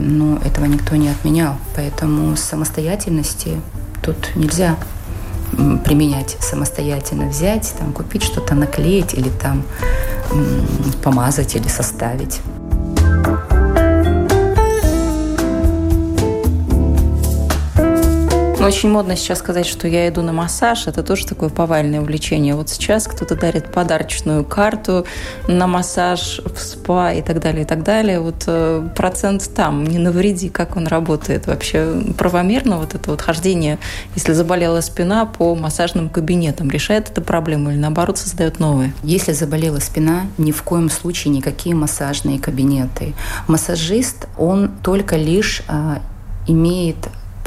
но 0.03 0.37
этого 0.45 0.67
никто 0.67 0.97
не 0.97 1.09
отменял. 1.09 1.57
Поэтому 1.75 2.37
самостоятельности 2.37 3.59
тут 4.03 4.37
нельзя 4.37 4.77
применять 5.87 6.37
самостоятельно, 6.41 7.29
взять, 7.29 7.73
там, 7.79 7.95
купить 7.95 8.23
что-то, 8.23 8.55
наклеить 8.55 9.15
или 9.15 9.31
там 9.31 9.65
помазать 11.03 11.57
или 11.57 11.69
составить. 11.69 12.43
Очень 18.67 18.91
модно 18.91 19.15
сейчас 19.15 19.39
сказать, 19.39 19.67
что 19.67 19.87
я 19.87 20.09
иду 20.09 20.23
на 20.23 20.33
массаж. 20.33 20.87
Это 20.87 21.03
тоже 21.03 21.27
такое 21.27 21.49
повальное 21.49 22.01
увлечение. 22.01 22.55
Вот 22.55 22.69
сейчас 22.69 23.07
кто-то 23.07 23.37
дарит 23.37 23.71
подарочную 23.71 24.45
карту 24.45 25.07
на 25.47 25.67
массаж, 25.67 26.41
в 26.45 26.59
спа 26.59 27.13
и 27.13 27.23
так 27.23 27.41
далее, 27.41 27.63
и 27.63 27.65
так 27.65 27.83
далее. 27.85 28.21
Вот 28.21 28.45
э, 28.47 28.89
процент 28.97 29.49
там, 29.55 29.85
не 29.85 29.99
навреди, 29.99 30.49
как 30.49 30.77
он 30.77 30.87
работает. 30.87 31.47
Вообще 31.47 32.03
правомерно 32.19 32.79
вот 32.79 32.95
это 32.95 33.11
вот 33.11 33.21
хождение, 33.21 33.79
если 34.15 34.33
заболела 34.33 34.81
спина, 34.81 35.25
по 35.25 35.55
массажным 35.55 36.09
кабинетам. 36.09 36.71
Решает 36.71 37.11
эту 37.11 37.23
проблему 37.23 37.71
или 37.71 37.79
наоборот 37.79 38.19
создает 38.19 38.59
новые? 38.59 38.93
Если 39.03 39.33
заболела 39.33 39.79
спина, 39.79 40.27
ни 40.37 40.53
в 40.53 40.63
коем 40.63 40.91
случае 40.91 41.33
никакие 41.33 41.75
массажные 41.75 42.39
кабинеты. 42.39 43.15
Массажист, 43.47 44.27
он 44.37 44.71
только 44.83 45.17
лишь 45.17 45.63
а, 45.69 46.01
имеет 46.47 46.97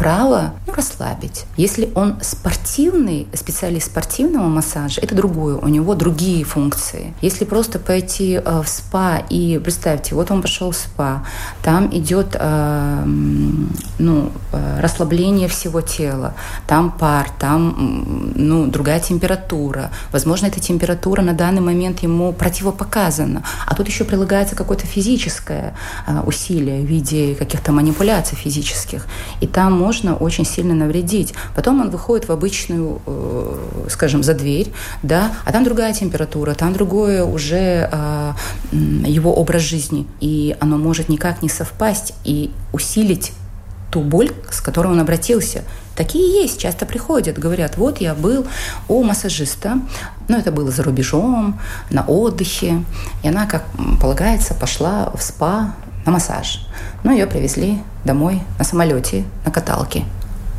право 0.02 0.56
ну, 0.66 0.74
расслабить. 0.74 1.46
Если 1.58 1.92
он 1.94 2.16
спортивный, 2.22 3.28
специалист 3.36 3.86
спортивного 3.86 4.48
массажа, 4.48 5.00
это 5.00 5.14
другое, 5.14 5.58
у 5.58 5.68
него 5.68 5.94
другие 5.94 6.44
функции. 6.44 7.14
Если 7.22 7.46
просто 7.46 7.78
пойти 7.78 8.42
э, 8.44 8.62
в 8.64 8.68
спа 8.68 9.22
и 9.30 9.62
представьте, 9.64 10.16
вот 10.16 10.32
он 10.32 10.42
пошел 10.42 10.72
в 10.72 10.76
спа, 10.76 11.24
там 11.62 11.88
идет 11.96 12.30
э, 12.34 13.04
ну, 13.06 14.32
э, 14.52 14.82
расслабление 14.82 15.48
всего 15.48 15.82
тела, 15.82 16.34
там 16.66 16.90
пар, 16.90 17.30
там 17.38 18.34
ну, 18.36 18.66
другая 18.66 19.00
температура. 19.00 19.92
Возможно, 20.12 20.48
эта 20.48 20.60
температура 20.60 21.22
на 21.22 21.34
данный 21.34 21.62
момент 21.62 22.00
ему 22.00 22.34
противопоказана, 22.34 23.44
а 23.68 23.76
тут 23.76 23.88
еще 23.88 24.04
прилагается 24.04 24.56
какое-то 24.56 24.88
физическое 24.88 25.76
э, 26.08 26.22
усилие 26.26 26.82
в 26.82 26.86
виде 26.86 27.36
каких-то 27.36 27.72
манипуляций 27.72 28.36
физических. 28.36 29.06
И 29.42 29.46
там 29.46 29.90
можно 29.91 30.15
очень 30.15 30.45
сильно 30.45 30.73
навредить. 30.73 31.34
Потом 31.54 31.82
он 31.82 31.89
выходит 31.89 32.30
в 32.30 32.32
обычную, 32.32 33.01
э, 33.06 33.88
скажем, 33.89 34.23
за 34.23 34.34
дверь, 34.34 34.71
да, 35.04 35.32
а 35.45 35.51
там 35.51 35.65
другая 35.65 35.93
температура, 35.93 36.54
там 36.54 36.71
другое 36.71 37.25
уже 37.25 37.89
э, 37.91 38.34
его 38.71 39.34
образ 39.34 39.63
жизни, 39.63 40.08
и 40.21 40.56
оно 40.62 40.77
может 40.77 41.10
никак 41.10 41.41
не 41.41 41.49
совпасть 41.49 42.13
и 42.23 42.51
усилить 42.71 43.34
ту 43.91 43.99
боль, 43.99 44.32
с 44.49 44.62
которой 44.62 44.88
он 44.88 44.99
обратился. 45.01 45.63
Такие 45.97 46.41
есть, 46.41 46.58
часто 46.58 46.86
приходят, 46.86 47.38
говорят, 47.38 47.75
вот 47.75 47.99
я 47.99 48.15
был 48.15 48.47
у 48.88 49.04
массажиста, 49.04 49.77
ну 50.30 50.38
это 50.38 50.54
было 50.54 50.71
за 50.71 50.84
рубежом, 50.84 51.60
на 51.89 52.06
отдыхе, 52.06 52.86
и 53.23 53.27
она, 53.27 53.45
как 53.45 53.65
полагается, 53.99 54.54
пошла 54.54 55.12
в 55.13 55.21
спа 55.21 55.75
на 56.06 56.12
массаж. 56.12 56.68
Ну, 57.04 57.12
ее 57.12 57.28
привезли 57.28 57.82
домой 58.06 58.42
на 58.58 58.64
самолете, 58.64 59.24
на 59.46 59.52
каталке. 59.52 60.04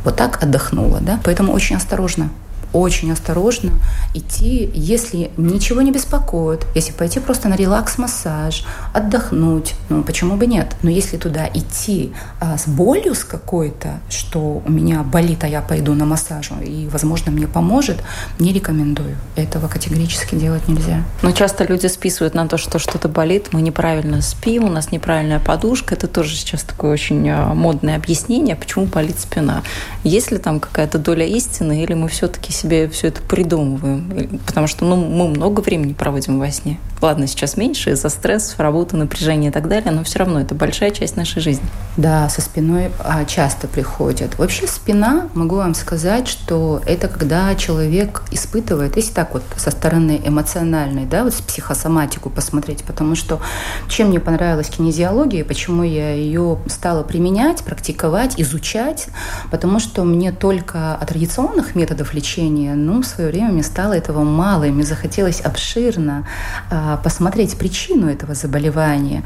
Вот 0.05 0.16
так 0.16 0.42
отдохнула, 0.42 1.00
да? 1.00 1.20
Поэтому 1.24 1.52
очень 1.52 1.76
осторожно 1.76 2.31
очень 2.72 3.12
осторожно 3.12 3.72
идти, 4.14 4.70
если 4.74 5.30
ничего 5.37 5.82
не 5.82 5.92
беспокоит, 5.92 6.66
если 6.74 6.92
пойти 6.92 7.20
просто 7.20 7.48
на 7.48 7.54
релакс-массаж, 7.54 8.64
отдохнуть, 8.92 9.74
ну 9.88 10.02
почему 10.02 10.37
бы 10.37 10.46
нет? 10.46 10.76
Но 10.82 10.90
если 10.90 11.16
туда 11.16 11.48
идти 11.52 12.12
а, 12.40 12.56
с 12.58 12.66
болью 12.66 13.14
с 13.14 13.24
какой-то, 13.24 14.00
что 14.08 14.62
у 14.64 14.70
меня 14.70 15.02
болит, 15.02 15.44
а 15.44 15.48
я 15.48 15.61
пойду 15.61 15.94
на 15.94 16.04
массаж, 16.04 16.50
и, 16.64 16.88
возможно, 16.90 17.32
мне 17.32 17.46
поможет, 17.46 18.02
не 18.38 18.52
рекомендую. 18.52 19.16
Этого 19.37 19.68
категорически 19.68 20.35
делать 20.35 20.68
нельзя. 20.68 21.04
Но 21.22 21.32
часто 21.32 21.64
люди 21.64 21.87
списывают 21.87 22.35
на 22.35 22.48
то, 22.48 22.56
что 22.56 22.78
что-то 22.78 23.08
болит, 23.08 23.48
мы 23.52 23.62
неправильно 23.62 24.20
спим, 24.22 24.64
у 24.64 24.68
нас 24.68 24.92
неправильная 24.92 25.40
подушка. 25.40 25.94
Это 25.94 26.08
тоже 26.08 26.35
сейчас 26.35 26.62
такое 26.62 26.92
очень 26.92 27.28
а, 27.28 27.54
модное 27.54 27.96
объяснение, 27.96 28.56
почему 28.56 28.87
болит 28.87 29.18
спина. 29.18 29.62
Есть 30.04 30.30
ли 30.30 30.38
там 30.38 30.61
какая-то 30.61 30.98
доля 30.98 31.26
истины, 31.26 31.82
или 31.82 31.94
мы 31.94 32.08
все-таки 32.08 32.52
себе 32.62 32.88
все 32.88 33.09
это 33.09 33.20
придумываем. 33.22 34.40
Потому 34.46 34.66
что 34.66 34.85
ну, 34.85 34.96
мы 34.96 35.29
много 35.29 35.61
времени 35.61 35.92
проводим 35.92 36.38
во 36.38 36.51
сне. 36.51 36.79
Ладно, 37.01 37.27
сейчас 37.27 37.57
меньше 37.57 37.90
из-за 37.90 38.09
стресса, 38.09 38.55
работы, 38.59 38.96
напряжения 38.96 39.48
и 39.48 39.51
так 39.51 39.68
далее, 39.68 39.90
но 39.90 40.05
все 40.05 40.20
равно 40.20 40.40
это 40.40 40.55
большая 40.55 40.92
часть 40.92 41.16
нашей 41.16 41.42
жизни. 41.42 41.64
Да, 41.96 42.29
со 42.29 42.40
спиной 42.40 42.92
а, 43.01 43.25
часто 43.25 43.66
приходят. 43.66 44.38
Вообще 44.38 44.68
спина, 44.68 45.29
могу 45.35 45.57
вам 45.57 45.75
сказать, 45.75 46.29
что 46.29 46.81
это 46.87 47.09
когда 47.09 47.55
человек 47.57 48.22
испытывает, 48.31 48.96
если 48.96 49.12
так 49.12 49.35
вот 49.35 49.42
со 49.57 49.72
стороны 49.72 50.20
эмоциональной, 50.25 51.05
да, 51.05 51.25
вот 51.25 51.35
с 51.35 51.40
психосоматику 51.40 52.31
посмотреть, 52.31 52.85
потому 52.85 53.16
что 53.16 53.40
чем 53.88 54.09
мне 54.09 54.20
понравилась 54.20 54.68
кинезиология, 54.68 55.44
почему 55.44 55.83
я 55.83 56.14
ее 56.14 56.59
стала 56.68 57.03
применять, 57.03 57.64
практиковать, 57.64 58.40
изучать, 58.40 59.09
потому 59.51 59.81
что 59.81 60.05
мне 60.05 60.31
только 60.31 60.94
от 60.94 61.09
традиционных 61.09 61.75
методов 61.75 62.14
лечения, 62.14 62.51
ну, 62.52 63.02
в 63.02 63.06
свое 63.06 63.30
время 63.30 63.52
мне 63.52 63.62
стало 63.62 63.94
этого 63.94 64.22
мало, 64.22 64.64
и 64.64 64.70
мне 64.70 64.84
захотелось 64.84 65.40
обширно 65.40 66.26
а, 66.70 66.96
посмотреть 66.98 67.56
причину 67.56 68.08
этого 68.08 68.34
заболевания. 68.34 69.22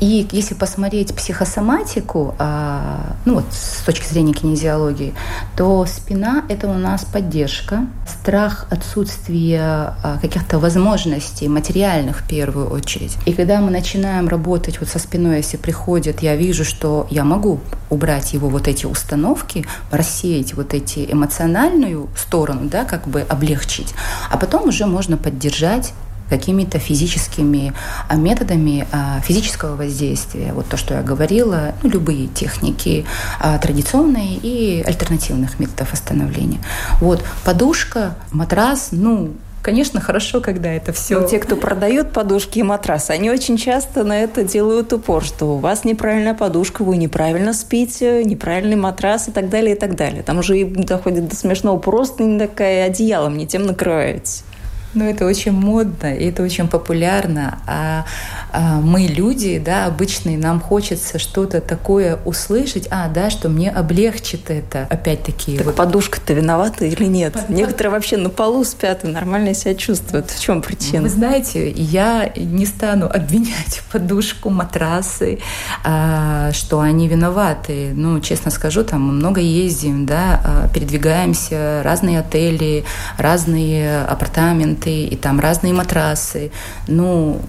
И 0.00 0.28
если 0.32 0.54
посмотреть 0.54 1.14
психосоматику, 1.14 2.34
а, 2.38 3.16
ну 3.24 3.34
вот 3.34 3.44
с 3.50 3.82
точки 3.84 4.06
зрения 4.06 4.32
кинезиологии, 4.32 5.14
то 5.56 5.86
спина– 5.86 6.44
это 6.48 6.68
у 6.68 6.74
нас 6.74 7.04
поддержка, 7.04 7.86
страх 8.06 8.66
отсутствия 8.70 9.60
а, 10.02 10.18
каких-то 10.20 10.58
возможностей 10.58 11.48
материальных 11.48 12.20
в 12.20 12.28
первую 12.28 12.70
очередь. 12.70 13.16
И 13.26 13.32
когда 13.32 13.60
мы 13.60 13.70
начинаем 13.70 14.28
работать 14.28 14.80
вот 14.80 14.88
со 14.88 14.98
спиной, 14.98 15.38
если 15.38 15.56
приходит, 15.56 16.22
я 16.22 16.36
вижу, 16.36 16.64
что 16.64 17.06
я 17.10 17.24
могу 17.24 17.60
убрать 17.90 18.34
его 18.34 18.48
вот 18.48 18.68
эти 18.68 18.86
установки, 18.86 19.66
рассеять 19.90 20.54
вот 20.54 20.74
эти 20.74 21.10
эмоциональную 21.10 22.08
сторону, 22.16 22.57
да, 22.64 22.84
как 22.84 23.06
бы 23.06 23.20
облегчить, 23.20 23.94
а 24.30 24.36
потом 24.36 24.68
уже 24.68 24.86
можно 24.86 25.16
поддержать 25.16 25.92
какими-то 26.28 26.78
физическими 26.78 27.72
а, 28.08 28.16
методами 28.16 28.86
а, 28.92 29.20
физического 29.20 29.76
воздействия. 29.76 30.52
Вот 30.52 30.68
то, 30.68 30.76
что 30.76 30.94
я 30.94 31.02
говорила, 31.02 31.74
ну, 31.82 31.90
любые 31.90 32.26
техники 32.26 33.06
а, 33.40 33.58
традиционные 33.58 34.36
и 34.36 34.82
альтернативных 34.82 35.58
методов 35.58 35.92
восстановления. 35.92 36.60
Вот 37.00 37.24
подушка, 37.44 38.14
матрас, 38.30 38.88
ну, 38.92 39.32
Конечно, 39.68 40.00
хорошо, 40.00 40.40
когда 40.40 40.72
это 40.72 40.94
все. 40.94 41.20
Но 41.20 41.28
те, 41.28 41.38
кто 41.38 41.54
продают 41.54 42.10
подушки 42.10 42.60
и 42.60 42.62
матрасы, 42.62 43.10
они 43.10 43.30
очень 43.30 43.58
часто 43.58 44.02
на 44.02 44.18
это 44.22 44.42
делают 44.42 44.94
упор, 44.94 45.22
что 45.22 45.44
у 45.44 45.58
вас 45.58 45.84
неправильная 45.84 46.32
подушка, 46.32 46.84
вы 46.84 46.96
неправильно 46.96 47.52
спите, 47.52 48.24
неправильный 48.24 48.76
матрас 48.76 49.28
и 49.28 49.30
так 49.30 49.50
далее, 49.50 49.76
и 49.76 49.78
так 49.78 49.94
далее. 49.94 50.22
Там 50.22 50.38
уже 50.38 50.64
доходит 50.64 51.28
до 51.28 51.36
смешного, 51.36 51.76
просто 51.76 52.22
не 52.22 52.38
такая 52.38 52.86
одеялом 52.86 53.36
не 53.36 53.46
тем 53.46 53.66
накрываете. 53.66 54.42
Ну, 54.98 55.08
это 55.08 55.26
очень 55.26 55.52
модно, 55.52 56.12
и 56.12 56.28
это 56.28 56.42
очень 56.42 56.66
популярно. 56.66 57.60
А, 57.68 58.04
а 58.50 58.80
мы 58.80 59.02
люди, 59.02 59.62
да, 59.64 59.86
обычные, 59.86 60.36
нам 60.36 60.60
хочется 60.60 61.20
что-то 61.20 61.60
такое 61.60 62.18
услышать, 62.24 62.88
а, 62.90 63.08
да, 63.08 63.30
что 63.30 63.48
мне 63.48 63.70
облегчит 63.70 64.50
это. 64.50 64.88
Опять-таки. 64.90 65.56
Так 65.56 65.66
вот. 65.66 65.76
подушка-то 65.76 66.32
виновата 66.32 66.84
или 66.84 67.04
нет? 67.04 67.34
Под... 67.34 67.48
Некоторые 67.48 67.92
вообще 67.92 68.16
на 68.16 68.28
полу 68.28 68.64
спят 68.64 69.04
и 69.04 69.06
нормально 69.06 69.54
себя 69.54 69.76
чувствуют. 69.76 70.32
В 70.32 70.40
чем 70.40 70.62
причина? 70.62 71.02
Вы 71.02 71.10
знаете, 71.10 71.70
я 71.70 72.32
не 72.34 72.66
стану 72.66 73.06
обвинять 73.14 73.82
подушку, 73.92 74.50
матрасы, 74.50 75.38
а, 75.84 76.50
что 76.52 76.80
они 76.80 77.06
виноваты. 77.06 77.92
Ну, 77.94 78.18
честно 78.18 78.50
скажу, 78.50 78.82
там 78.82 79.02
мы 79.02 79.12
много 79.12 79.40
ездим, 79.40 80.06
да, 80.06 80.40
а, 80.44 80.68
передвигаемся, 80.74 81.82
разные 81.84 82.18
отели, 82.18 82.84
разные 83.16 84.00
апартаменты, 84.02 84.87
варианты, 84.88 85.04
и 85.04 85.16
там 85.16 85.40
разные 85.40 85.72
матрасы. 85.72 86.50
Ну, 86.86 87.40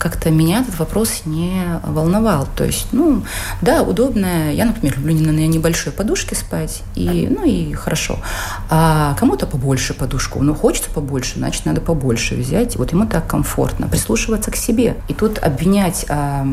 как-то 0.00 0.30
меня 0.30 0.60
этот 0.60 0.78
вопрос 0.78 1.22
не 1.26 1.62
волновал. 1.84 2.48
То 2.56 2.64
есть, 2.64 2.88
ну, 2.92 3.22
да, 3.60 3.82
удобно. 3.82 4.50
Я, 4.50 4.64
например, 4.64 4.96
люблю 4.96 5.14
на 5.32 5.46
небольшой 5.46 5.92
подушке 5.92 6.34
спать, 6.34 6.82
и, 6.94 7.28
ну 7.30 7.44
и 7.44 7.74
хорошо. 7.74 8.18
А 8.70 9.14
кому-то 9.18 9.46
побольше 9.46 9.92
подушку. 9.92 10.42
Ну, 10.42 10.54
хочется 10.54 10.90
побольше, 10.90 11.38
значит, 11.38 11.66
надо 11.66 11.82
побольше 11.82 12.34
взять. 12.34 12.76
Вот 12.76 12.92
ему 12.92 13.06
так 13.06 13.26
комфортно. 13.26 13.88
Прислушиваться 13.88 14.50
к 14.50 14.56
себе. 14.56 14.96
И 15.08 15.12
тут 15.12 15.38
обвинять 15.38 16.06
а, 16.08 16.46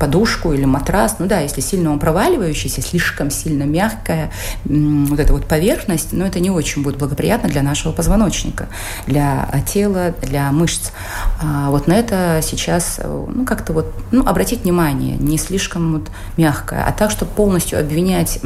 подушку 0.00 0.54
или 0.54 0.64
матрас, 0.64 1.16
ну 1.18 1.26
да, 1.26 1.40
если 1.40 1.60
сильно 1.60 1.92
он 1.92 1.98
проваливающийся, 1.98 2.80
слишком 2.80 3.30
сильно 3.30 3.64
мягкая, 3.64 4.30
вот 4.64 5.20
эта 5.20 5.34
вот 5.34 5.46
поверхность, 5.46 6.12
ну, 6.12 6.24
это 6.24 6.40
не 6.40 6.50
очень 6.50 6.82
будет 6.82 6.96
благоприятно 6.96 7.50
для 7.50 7.62
нашего 7.62 7.92
позвоночника, 7.92 8.68
для 9.06 9.48
тела, 9.70 10.14
для 10.22 10.50
мышц. 10.50 10.92
А 11.42 11.68
вот 11.70 11.88
на 11.88 11.92
это 11.92 12.40
сейчас 12.42 12.85
раз, 12.86 13.00
ну, 13.04 13.44
как-то 13.44 13.72
вот, 13.72 13.86
ну, 14.10 14.26
обратить 14.26 14.62
внимание, 14.62 15.16
не 15.16 15.38
слишком 15.38 15.94
вот 15.94 16.10
мягкое, 16.36 16.84
а 16.86 16.92
так, 16.92 17.10
чтобы 17.10 17.30
полностью 17.32 17.78
обвинять, 17.78 18.40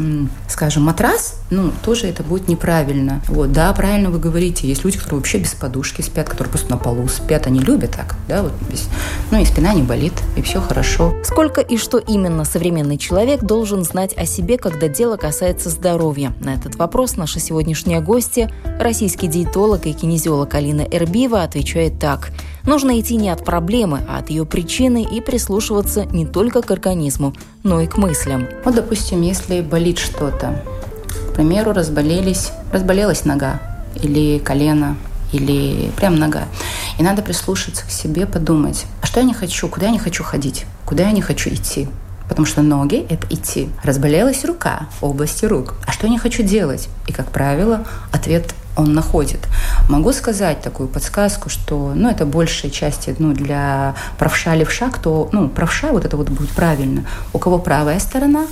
скажем, 0.48 0.84
матрас, 0.84 1.40
ну, 1.50 1.72
тоже 1.84 2.06
это 2.06 2.22
будет 2.22 2.48
неправильно. 2.48 3.20
Вот, 3.28 3.52
да, 3.52 3.72
правильно 3.72 4.10
вы 4.10 4.18
говорите, 4.18 4.68
есть 4.68 4.84
люди, 4.84 4.98
которые 4.98 5.18
вообще 5.18 5.38
без 5.38 5.52
подушки 5.54 6.02
спят, 6.02 6.28
которые 6.28 6.50
просто 6.50 6.70
на 6.70 6.76
полу 6.76 7.06
спят, 7.08 7.46
они 7.46 7.60
любят 7.60 7.92
так, 7.92 8.16
да, 8.28 8.42
вот 8.42 8.52
без, 8.70 8.88
ну, 9.30 9.40
и 9.40 9.44
спина 9.44 9.74
не 9.74 9.82
болит, 9.82 10.14
и 10.36 10.42
все 10.42 10.60
хорошо. 10.60 11.12
Сколько 11.24 11.60
и 11.60 11.76
что 11.76 11.98
именно 11.98 12.44
современный 12.44 12.98
человек 12.98 13.42
должен 13.42 13.84
знать 13.84 14.16
о 14.16 14.26
себе, 14.26 14.58
когда 14.58 14.88
дело 14.88 15.16
касается 15.16 15.68
здоровья? 15.70 16.32
На 16.40 16.54
этот 16.54 16.76
вопрос 16.76 17.16
наша 17.16 17.40
сегодняшняя 17.40 18.00
гостья, 18.00 18.50
российский 18.78 19.26
диетолог 19.26 19.86
и 19.86 19.92
кинезиолог 19.92 20.54
Алина 20.54 20.82
Эрбиева, 20.82 21.42
отвечает 21.42 21.98
так. 21.98 22.30
Нужно 22.64 23.00
идти 23.00 23.16
не 23.16 23.30
от 23.30 23.44
проблемы, 23.44 24.00
а 24.08 24.18
от 24.18 24.30
ее 24.30 24.44
причины 24.44 25.02
и 25.02 25.20
прислушиваться 25.20 26.04
не 26.06 26.26
только 26.26 26.62
к 26.62 26.70
организму, 26.70 27.34
но 27.62 27.80
и 27.80 27.86
к 27.86 27.96
мыслям. 27.96 28.46
Вот, 28.64 28.74
допустим, 28.74 29.22
если 29.22 29.60
болит 29.60 29.98
что-то, 29.98 30.62
к 31.30 31.34
примеру, 31.34 31.72
разболелись, 31.72 32.50
разболелась 32.72 33.24
нога 33.24 33.60
или 34.02 34.38
колено, 34.38 34.96
или 35.32 35.90
прям 35.96 36.16
нога. 36.16 36.44
И 36.98 37.02
надо 37.02 37.22
прислушаться 37.22 37.86
к 37.86 37.90
себе, 37.90 38.26
подумать, 38.26 38.86
а 39.02 39.06
что 39.06 39.20
я 39.20 39.26
не 39.26 39.34
хочу, 39.34 39.68
куда 39.68 39.86
я 39.86 39.92
не 39.92 39.98
хочу 39.98 40.22
ходить, 40.22 40.66
куда 40.84 41.04
я 41.04 41.12
не 41.12 41.22
хочу 41.22 41.50
идти. 41.50 41.88
Потому 42.30 42.46
что 42.46 42.62
ноги– 42.62 43.04
это 43.10 43.26
идти. 43.28 43.68
Разболелась 43.82 44.44
рука, 44.44 44.86
области 45.00 45.44
рук. 45.46 45.74
А 45.84 45.90
что 45.90 46.06
я 46.06 46.12
не 46.12 46.18
хочу 46.18 46.44
делать? 46.44 46.88
И, 47.08 47.12
как 47.12 47.32
правило, 47.32 47.84
ответ 48.12 48.54
он 48.76 48.94
находит. 48.94 49.40
Могу 49.88 50.12
сказать 50.12 50.62
такую 50.62 50.88
подсказку, 50.88 51.48
что 51.48 51.92
ну, 51.92 52.08
это 52.08 52.24
большей 52.24 52.70
части 52.70 53.16
ну, 53.18 53.32
для 53.32 53.96
правша 54.16 54.54
левша, 54.54 54.90
кто, 54.90 55.28
ну, 55.32 55.48
правша, 55.48 55.90
вот 55.90 56.04
это 56.04 56.16
вот 56.16 56.28
будет 56.30 56.50
правильно. 56.50 57.04
У 57.32 57.38
кого 57.40 57.58
правая 57.58 57.98
сторона, 57.98 58.46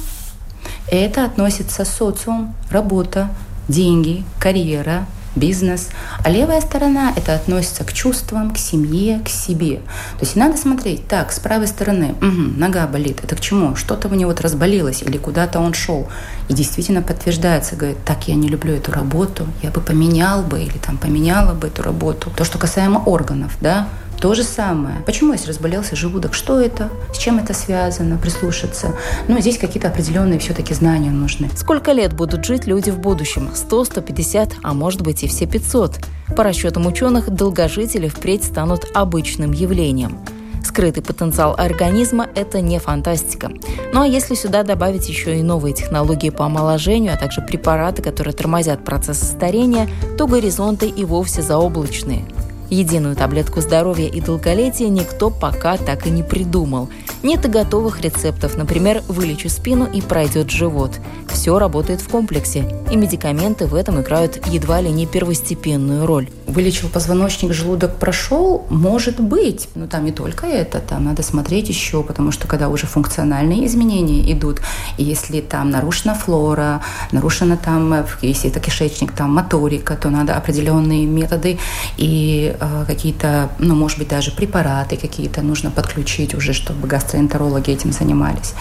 это 0.91 1.25
относится 1.25 1.85
социум, 1.85 2.57
работа, 2.73 3.29
деньги, 3.69 4.25
карьера, 4.41 5.07
бизнес. 5.39 5.89
А 6.25 6.31
левая 6.31 6.61
сторона– 6.61 7.13
это 7.17 7.35
относится 7.35 7.85
к 7.85 7.93
чувствам, 7.93 8.53
к 8.53 8.59
семье, 8.59 9.21
к 9.25 9.29
себе. 9.29 9.77
То 10.19 10.25
есть 10.25 10.37
надо 10.37 10.57
смотреть, 10.57 11.07
так, 11.09 11.33
с 11.33 11.39
правой 11.39 11.67
стороны, 11.67 12.15
угу, 12.21 12.59
нога 12.59 12.87
болит, 12.87 13.21
это 13.23 13.37
к 13.37 13.41
чему? 13.41 13.77
Что-то 13.77 14.09
у 14.09 14.15
него 14.15 14.31
вот 14.31 14.41
разболелось 14.41 15.03
или 15.03 15.17
куда-то 15.19 15.61
он 15.61 15.75
шел. 15.75 16.09
И 16.49 16.55
действительно 16.55 17.03
подтверждается, 17.03 17.77
говорит, 17.77 17.99
так, 18.05 18.29
я 18.29 18.35
не 18.35 18.49
люблю 18.49 18.75
эту 18.75 18.93
работу, 18.93 19.47
я 19.63 19.71
бы 19.71 19.81
поменял 19.81 20.43
бы 20.43 20.61
или 20.61 20.79
там 20.79 20.99
поменяла 20.99 21.55
бы 21.55 21.69
эту 21.69 21.83
работу. 21.83 22.31
То, 22.37 22.45
что 22.45 22.59
касаемо 22.59 22.99
органов, 22.99 23.57
да, 23.61 23.89
то 24.21 24.35
же 24.35 24.43
самое. 24.43 25.01
Почему, 25.07 25.33
если 25.33 25.49
разболелся 25.49 25.95
желудок, 25.95 26.35
что 26.35 26.61
это, 26.61 26.91
с 27.13 27.19
чем 27.19 27.39
это 27.39 27.55
связано, 27.55 28.19
прислушаться. 28.19 28.95
Ну, 29.29 29.41
здесь 29.41 29.59
какие-то 29.59 29.89
определенные 29.89 30.39
все-таки 30.39 30.75
знания 30.75 31.11
нужны. 31.11 31.49
Сколько 31.55 31.93
лет 31.93 32.13
будут 32.15 32.45
жить 32.45 32.67
люди 32.67 32.91
в 32.91 32.99
будущем? 32.99 33.51
100, 33.55 33.85
150, 33.85 34.57
а 34.63 34.75
может 34.75 35.03
быть 35.03 35.23
и 35.23 35.29
все 35.29 35.47
500? 35.47 36.01
По 36.37 36.43
расчетам 36.43 36.87
ученых, 36.87 37.31
долгожители 37.31 38.09
впредь 38.09 38.45
станут 38.45 38.87
обычным 38.93 39.53
явлением. 39.53 40.19
Скрытый 40.65 41.03
потенциал 41.03 41.55
организма– 41.57 42.27
это 42.35 42.61
не 42.61 42.79
фантастика. 42.79 43.51
Ну 43.95 44.03
а 44.03 44.07
если 44.07 44.35
сюда 44.35 44.65
добавить 44.65 45.09
еще 45.09 45.39
и 45.39 45.43
новые 45.43 45.73
технологии 45.73 46.31
по 46.31 46.45
омоложению, 46.45 47.15
а 47.15 47.17
также 47.17 47.41
препараты, 47.41 48.03
которые 48.03 48.35
тормозят 48.35 48.85
процесс 48.85 49.21
старения, 49.21 49.89
то 50.19 50.27
горизонты 50.27 50.89
и 50.89 51.05
вовсе 51.05 51.41
заоблачные– 51.41 52.27
Единую 52.71 53.17
таблетку 53.17 53.61
здоровья 53.61 54.09
и 54.09 54.21
долголетия 54.21 54.89
никто 54.89 55.31
пока 55.31 55.79
так 55.79 56.07
и 56.07 56.11
не 56.11 56.23
придумал. 56.23 56.91
Нет 57.23 57.45
и 57.47 57.49
готовых 57.49 58.01
рецептов, 58.03 58.57
например, 58.57 59.03
вылечу 59.09 59.49
спину 59.49 59.87
и 59.87 60.03
пройдет 60.03 60.51
живот. 60.51 60.93
Все 61.29 61.59
работает 61.59 62.01
в 62.01 62.09
комплексе, 62.09 62.65
и 62.91 62.97
медикаменты 62.97 63.67
в 63.67 63.75
этом 63.75 64.01
играют 64.01 64.47
едва 64.49 64.81
ли 64.81 64.91
не 64.91 65.07
первостепенную 65.07 66.07
роль. 66.07 66.29
Вылечил 66.47 66.89
позвоночник, 66.89 67.53
желудок 67.53 67.97
прошел, 67.97 68.67
может 68.71 69.21
быть, 69.21 69.69
но 69.75 69.87
там 69.87 70.05
не 70.05 70.13
только 70.13 70.47
это, 70.47 70.81
там 70.81 71.05
надо 71.05 71.23
смотреть 71.23 71.69
еще, 71.69 72.03
потому 72.03 72.33
что 72.33 72.47
когда 72.49 72.69
уже 72.69 72.87
функциональные 72.87 73.67
изменения 73.67 74.33
идут, 74.33 74.61
и 74.97 75.05
если 75.05 75.41
там 75.41 75.71
нарушена 75.71 76.15
флора, 76.15 76.83
нарушена 77.13 77.57
там, 77.57 78.05
если 78.23 78.51
это 78.51 78.61
кишечник, 78.61 79.13
там 79.13 79.33
моторика, 79.33 79.97
то 79.97 80.11
надо 80.11 80.37
определенные 80.37 81.07
методы 81.07 81.59
и 81.97 82.57
э, 82.58 82.58
какие-то, 82.87 83.51
ну, 83.59 83.75
может 83.75 83.99
быть, 83.99 84.09
даже 84.09 84.31
препараты 84.31 84.97
какие-то 84.97 85.43
нужно 85.43 85.71
подключить 85.71 86.35
уже, 86.35 86.53
чтобы 86.53 86.87
гастроэнтерологи 86.89 87.71
этим 87.71 87.93
занимались, 87.93 88.55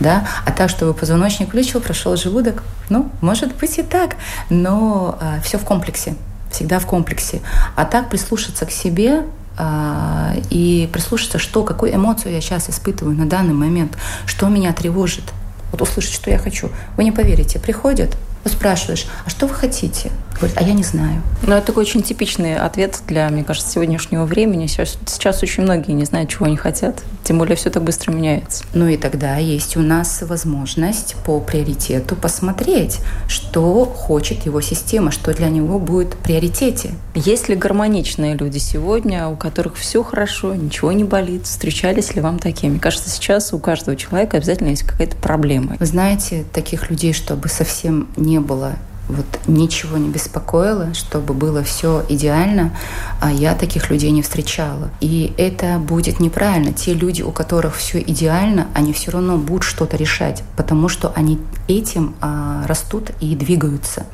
да, 0.00 0.26
а 0.44 0.52
так, 0.52 0.70
чтобы 0.70 0.94
позвоночник 0.94 1.52
вылечил, 1.52 1.80
прошел 1.80 2.16
желудок, 2.16 2.62
ну, 2.88 3.10
может 3.20 3.54
быть 3.56 3.78
и 3.78 3.82
так, 3.82 4.16
но 4.50 5.18
э, 5.20 5.40
все 5.42 5.58
в 5.58 5.64
комплексе, 5.64 6.14
всегда 6.50 6.78
в 6.78 6.86
комплексе. 6.86 7.40
А 7.76 7.84
так 7.84 8.10
прислушаться 8.10 8.66
к 8.66 8.70
себе 8.70 9.24
э, 9.58 10.42
и 10.50 10.88
прислушаться, 10.92 11.38
что, 11.38 11.62
какую 11.64 11.94
эмоцию 11.94 12.32
я 12.32 12.40
сейчас 12.40 12.68
испытываю 12.70 13.16
на 13.16 13.26
данный 13.26 13.54
момент, 13.54 13.96
что 14.26 14.48
меня 14.48 14.72
тревожит. 14.72 15.24
Вот 15.72 15.82
услышать, 15.82 16.12
что 16.12 16.30
я 16.30 16.38
хочу. 16.38 16.70
Вы 16.96 17.04
не 17.04 17.12
поверите, 17.12 17.58
приходят, 17.58 18.16
спрашиваешь, 18.44 19.06
а 19.24 19.30
что 19.30 19.46
вы 19.46 19.54
хотите? 19.54 20.10
Говорит, 20.34 20.56
а 20.58 20.62
я 20.62 20.72
не 20.72 20.82
знаю. 20.82 21.22
Ну, 21.42 21.54
это 21.54 21.68
такой 21.68 21.84
очень 21.84 22.02
типичный 22.02 22.56
ответ 22.56 23.00
для, 23.06 23.28
мне 23.28 23.44
кажется, 23.44 23.70
сегодняшнего 23.70 24.24
времени. 24.24 24.66
Сейчас, 24.66 24.98
сейчас 25.06 25.42
очень 25.42 25.62
многие 25.62 25.92
не 25.92 26.04
знают, 26.04 26.30
чего 26.30 26.46
они 26.46 26.56
хотят. 26.56 27.02
Тем 27.22 27.38
более 27.38 27.56
все 27.56 27.70
так 27.70 27.82
быстро 27.82 28.12
меняется. 28.12 28.64
Ну 28.74 28.88
и 28.88 28.96
тогда 28.96 29.36
есть 29.36 29.76
у 29.76 29.80
нас 29.80 30.22
возможность 30.22 31.16
по 31.24 31.40
приоритету 31.40 32.16
посмотреть, 32.16 32.98
что 33.28 33.84
хочет 33.84 34.44
его 34.44 34.60
система, 34.60 35.10
что 35.10 35.32
для 35.32 35.48
него 35.48 35.78
будет 35.78 36.14
в 36.14 36.16
приоритете. 36.18 36.90
Есть 37.14 37.48
ли 37.48 37.54
гармоничные 37.54 38.34
люди 38.34 38.58
сегодня, 38.58 39.28
у 39.28 39.36
которых 39.36 39.76
все 39.76 40.02
хорошо, 40.02 40.54
ничего 40.54 40.92
не 40.92 41.04
болит? 41.04 41.46
Встречались 41.46 42.14
ли 42.14 42.20
вам 42.20 42.38
такие? 42.38 42.70
Мне 42.70 42.80
кажется, 42.80 43.08
сейчас 43.08 43.52
у 43.52 43.58
каждого 43.58 43.96
человека 43.96 44.36
обязательно 44.36 44.68
есть 44.68 44.82
какая-то 44.82 45.16
проблема. 45.16 45.76
Вы 45.78 45.86
знаете, 45.86 46.44
таких 46.52 46.90
людей, 46.90 47.12
чтобы 47.12 47.48
совсем 47.48 48.08
не 48.16 48.40
было 48.40 48.74
вот 49.08 49.26
ничего 49.46 49.96
не 49.98 50.08
беспокоило, 50.08 50.94
чтобы 50.94 51.34
было 51.34 51.62
все 51.62 52.04
идеально, 52.08 52.76
а 53.20 53.30
я 53.30 53.54
таких 53.54 53.90
людей 53.90 54.10
не 54.10 54.22
встречала. 54.22 54.90
И 55.00 55.34
это 55.36 55.78
будет 55.78 56.20
неправильно. 56.20 56.72
Те 56.72 56.94
люди, 56.94 57.22
у 57.22 57.30
которых 57.30 57.76
все 57.76 58.00
идеально, 58.00 58.68
они 58.74 58.92
все 58.92 59.10
равно 59.10 59.36
будут 59.36 59.64
что-то 59.64 59.96
решать, 59.96 60.42
потому 60.56 60.88
что 60.88 61.12
они 61.14 61.38
этим 61.68 62.14
а, 62.20 62.66
растут 62.66 63.10
и 63.20 63.34
двигаются. 63.36 64.06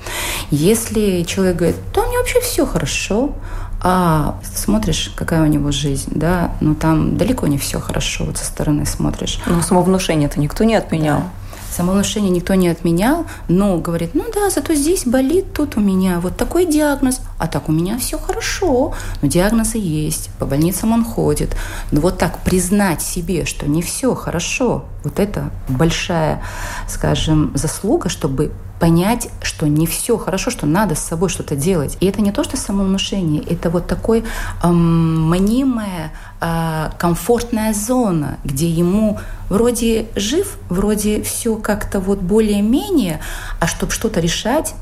Если 0.51 1.23
человек 1.23 1.57
говорит, 1.57 1.77
да, 1.95 2.07
меня 2.07 2.19
вообще 2.19 2.41
все 2.41 2.67
хорошо, 2.67 3.35
а 3.83 4.39
смотришь, 4.43 5.13
какая 5.17 5.43
у 5.43 5.47
него 5.47 5.73
жизнь, 5.73 6.13
да, 6.15 6.53
ну 6.61 6.75
там 6.75 7.17
далеко 7.17 7.47
не 7.47 7.57
все 7.57 7.81
хорошо, 7.81 8.25
вот 8.25 8.37
со 8.37 8.45
стороны 8.45 8.85
смотришь. 8.85 9.39
Но 9.47 9.63
самовнушение 9.63 10.29
это 10.29 10.39
никто 10.39 10.65
не 10.65 10.75
отменял. 10.75 11.21
Да. 11.21 11.40
Самовнушение 11.81 12.31
никто 12.31 12.53
не 12.53 12.69
отменял, 12.69 13.25
но 13.49 13.79
говорит, 13.79 14.11
ну 14.13 14.27
да, 14.35 14.51
зато 14.51 14.75
здесь 14.75 15.07
болит, 15.07 15.47
тут 15.55 15.79
у 15.79 15.81
меня 15.81 16.21
вот 16.21 16.37
такой 16.37 16.67
диагноз, 16.67 17.23
а 17.41 17.47
так 17.47 17.71
у 17.71 17.73
меня 17.73 17.99
все 17.99 18.19
хорошо. 18.19 18.93
Но 19.23 19.29
диагнозы 19.29 19.79
есть, 19.79 20.31
по 20.39 20.45
больницам 20.45 20.93
он 20.93 21.05
ходит. 21.05 21.57
Но 21.91 22.03
вот 22.03 22.19
так 22.19 22.39
признать 22.41 23.01
себе, 23.01 23.47
что 23.47 23.67
не 23.67 23.81
все 23.81 24.15
хорошо, 24.15 24.85
вот 25.03 25.19
это 25.19 25.51
большая, 25.67 26.43
скажем, 26.87 27.53
заслуга, 27.55 28.11
чтобы 28.11 28.53
понять, 28.79 29.29
что 29.43 29.67
не 29.69 29.87
все 29.87 30.19
хорошо, 30.19 30.51
что 30.51 30.67
надо 30.67 30.95
с 30.95 31.01
собой 31.01 31.31
что-то 31.31 31.57
делать. 31.57 31.97
И 32.01 32.07
это 32.07 32.21
не 32.21 32.31
то, 32.31 32.45
что 32.45 32.59
самовнушение, 32.59 33.43
это 33.43 33.71
вот 33.71 33.87
такой 33.87 34.25
эм, 34.63 35.29
манимая 35.29 36.13
э, 36.41 36.91
комфортная 36.99 37.73
зона, 37.73 38.39
где 38.45 38.69
ему 38.69 39.19
вроде 39.49 40.09
жив, 40.15 40.59
вроде 40.69 41.23
все 41.23 41.57
как-то 41.57 42.01
вот 42.01 42.21
более-менее, 42.21 43.21
а 43.61 43.67
чтобы 43.67 43.93
что-то 43.93 44.21
решать, 44.21 44.75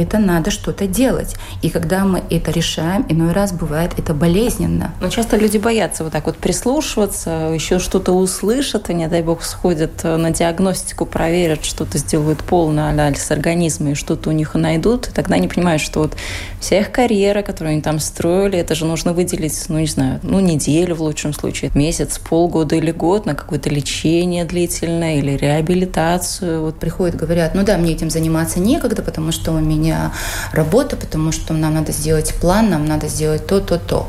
это 0.00 0.18
надо 0.18 0.50
что-то 0.50 0.86
делать. 0.86 1.36
И 1.62 1.70
когда 1.70 2.04
мы 2.04 2.22
это 2.30 2.50
решаем, 2.50 3.06
иной 3.08 3.32
раз 3.32 3.52
бывает 3.52 3.92
это 3.96 4.14
болезненно. 4.14 4.94
Но 5.00 5.08
часто 5.08 5.36
люди 5.36 5.58
боятся 5.58 6.04
вот 6.04 6.12
так 6.12 6.26
вот 6.26 6.36
прислушиваться, 6.36 7.52
еще 7.54 7.78
что-то 7.78 8.12
услышат, 8.12 8.90
и, 8.90 8.94
не 8.94 9.08
дай 9.08 9.22
бог, 9.22 9.42
сходят 9.42 10.02
на 10.04 10.30
диагностику, 10.30 11.06
проверят, 11.06 11.64
что-то 11.64 11.98
сделают 11.98 12.42
полный 12.42 12.88
анализ 12.88 13.30
организма, 13.30 13.92
и 13.92 13.94
что-то 13.94 14.30
у 14.30 14.32
них 14.32 14.54
найдут, 14.54 15.08
и 15.08 15.12
тогда 15.12 15.36
они 15.36 15.48
понимают, 15.48 15.80
что 15.80 16.00
вот 16.00 16.16
вся 16.60 16.80
их 16.80 16.90
карьера, 16.90 17.42
которую 17.42 17.72
они 17.72 17.82
там 17.82 18.00
строили, 18.00 18.58
это 18.58 18.74
же 18.74 18.84
нужно 18.84 19.12
выделить, 19.12 19.64
ну, 19.68 19.78
не 19.78 19.86
знаю, 19.86 20.20
ну, 20.22 20.40
неделю 20.40 20.94
в 20.96 21.02
лучшем 21.02 21.32
случае, 21.32 21.70
месяц, 21.74 22.18
полгода 22.18 22.74
или 22.76 22.90
год 22.90 23.26
на 23.26 23.34
какое-то 23.34 23.70
лечение 23.70 24.44
длительное 24.44 25.18
или 25.18 25.36
реабилитацию. 25.36 26.62
Вот 26.62 26.78
приходят, 26.78 27.16
говорят, 27.16 27.54
ну 27.54 27.62
да, 27.62 27.76
мне 27.76 27.92
этим 27.92 28.10
заниматься 28.10 28.58
некогда, 28.58 29.02
потому 29.02 29.30
что 29.30 29.52
у 29.52 29.60
меня 29.60 29.85
меня 29.86 30.12
работа, 30.52 30.96
потому 30.96 31.32
что 31.32 31.54
нам 31.54 31.74
надо 31.74 31.92
сделать 31.92 32.34
план, 32.34 32.70
нам 32.70 32.84
надо 32.84 33.08
сделать 33.08 33.46
то, 33.46 33.60
то, 33.60 33.78
то. 33.78 34.08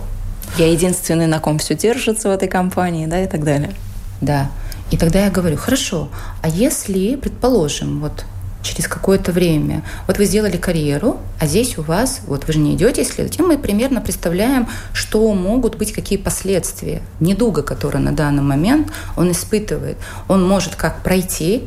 Я 0.58 0.72
единственный, 0.72 1.28
на 1.28 1.40
ком 1.40 1.60
все 1.60 1.76
держится 1.76 2.30
в 2.30 2.32
этой 2.32 2.48
компании, 2.48 3.06
да, 3.06 3.24
и 3.24 3.28
так 3.28 3.44
далее. 3.44 3.74
Да. 4.22 4.50
И 4.92 4.98
тогда 4.98 5.26
я 5.26 5.30
говорю, 5.30 5.58
хорошо, 5.58 6.10
а 6.42 6.50
если, 6.50 7.16
предположим, 7.16 8.00
вот 8.00 8.26
через 8.64 8.88
какое-то 8.88 9.32
время. 9.32 9.84
Вот 10.08 10.18
вы 10.18 10.26
сделали 10.26 10.58
карьеру, 10.58 11.20
а 11.40 11.48
здесь 11.48 11.78
у 11.78 11.84
вас, 11.84 12.22
вот 12.28 12.48
вы 12.48 12.54
же 12.54 12.60
не 12.60 12.76
идете 12.76 13.04
исследовать, 13.04 13.40
и 13.40 13.42
мы 13.42 13.58
примерно 13.58 14.02
представляем, 14.02 14.68
что 14.94 15.32
могут 15.34 15.78
быть 15.78 15.94
какие 15.94 16.18
последствия 16.18 17.02
недуга, 17.22 17.62
который 17.62 18.02
на 18.02 18.12
данный 18.12 18.44
момент 18.44 18.92
он 19.16 19.32
испытывает. 19.32 19.98
Он 20.28 20.46
может 20.46 20.76
как 20.76 21.02
пройти, 21.02 21.64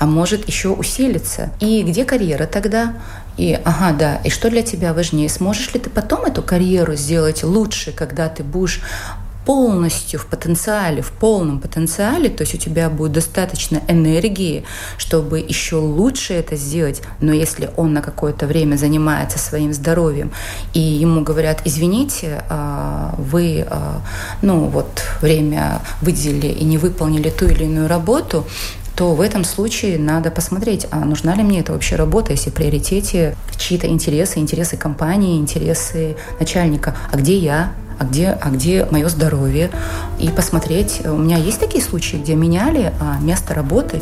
а 0.00 0.06
может 0.06 0.48
еще 0.48 0.70
усилиться. 0.70 1.50
И 1.60 1.82
где 1.82 2.04
карьера 2.04 2.46
тогда? 2.46 2.94
И, 3.40 3.58
ага, 3.64 3.92
да, 3.92 4.16
и 4.22 4.28
что 4.28 4.50
для 4.50 4.60
тебя 4.60 4.92
важнее? 4.92 5.30
Сможешь 5.30 5.72
ли 5.72 5.80
ты 5.80 5.88
потом 5.88 6.26
эту 6.26 6.42
карьеру 6.42 6.94
сделать 6.94 7.42
лучше, 7.42 7.90
когда 7.90 8.28
ты 8.28 8.42
будешь 8.42 8.82
полностью 9.46 10.20
в 10.20 10.26
потенциале, 10.26 11.00
в 11.00 11.10
полном 11.10 11.58
потенциале, 11.58 12.28
то 12.28 12.42
есть 12.42 12.54
у 12.54 12.58
тебя 12.58 12.90
будет 12.90 13.12
достаточно 13.12 13.80
энергии, 13.88 14.64
чтобы 14.98 15.40
еще 15.40 15.76
лучше 15.76 16.34
это 16.34 16.56
сделать, 16.56 17.00
но 17.20 17.32
если 17.32 17.70
он 17.78 17.94
на 17.94 18.02
какое-то 18.02 18.46
время 18.46 18.76
занимается 18.76 19.38
своим 19.38 19.72
здоровьем, 19.72 20.30
и 20.74 20.80
ему 20.80 21.22
говорят, 21.22 21.62
извините, 21.64 22.44
а, 22.50 23.14
вы 23.16 23.66
а, 23.68 24.02
ну, 24.42 24.66
вот, 24.66 25.02
время 25.22 25.80
выделили 26.02 26.48
и 26.48 26.64
не 26.64 26.76
выполнили 26.76 27.30
ту 27.30 27.46
или 27.46 27.64
иную 27.64 27.88
работу, 27.88 28.46
то 29.00 29.14
в 29.14 29.22
этом 29.22 29.44
случае 29.44 29.98
надо 29.98 30.30
посмотреть, 30.30 30.86
а 30.90 30.98
нужна 31.06 31.34
ли 31.34 31.42
мне 31.42 31.60
эта 31.60 31.72
вообще 31.72 31.96
работа, 31.96 32.32
если 32.32 32.50
в 32.50 32.52
приоритете 32.52 33.34
чьи-то 33.56 33.86
интересы, 33.86 34.40
интересы 34.40 34.76
компании, 34.76 35.38
интересы 35.38 36.16
начальника, 36.38 36.94
а 37.10 37.16
где 37.16 37.38
я, 37.38 37.72
а 37.98 38.04
где, 38.04 38.38
а 38.38 38.50
где 38.50 38.86
мое 38.90 39.08
здоровье, 39.08 39.70
и 40.18 40.28
посмотреть. 40.28 41.00
У 41.06 41.16
меня 41.16 41.38
есть 41.38 41.58
такие 41.58 41.82
случаи, 41.82 42.18
где 42.18 42.34
меняли 42.34 42.92
а, 43.00 43.18
место 43.22 43.54
работы. 43.54 44.00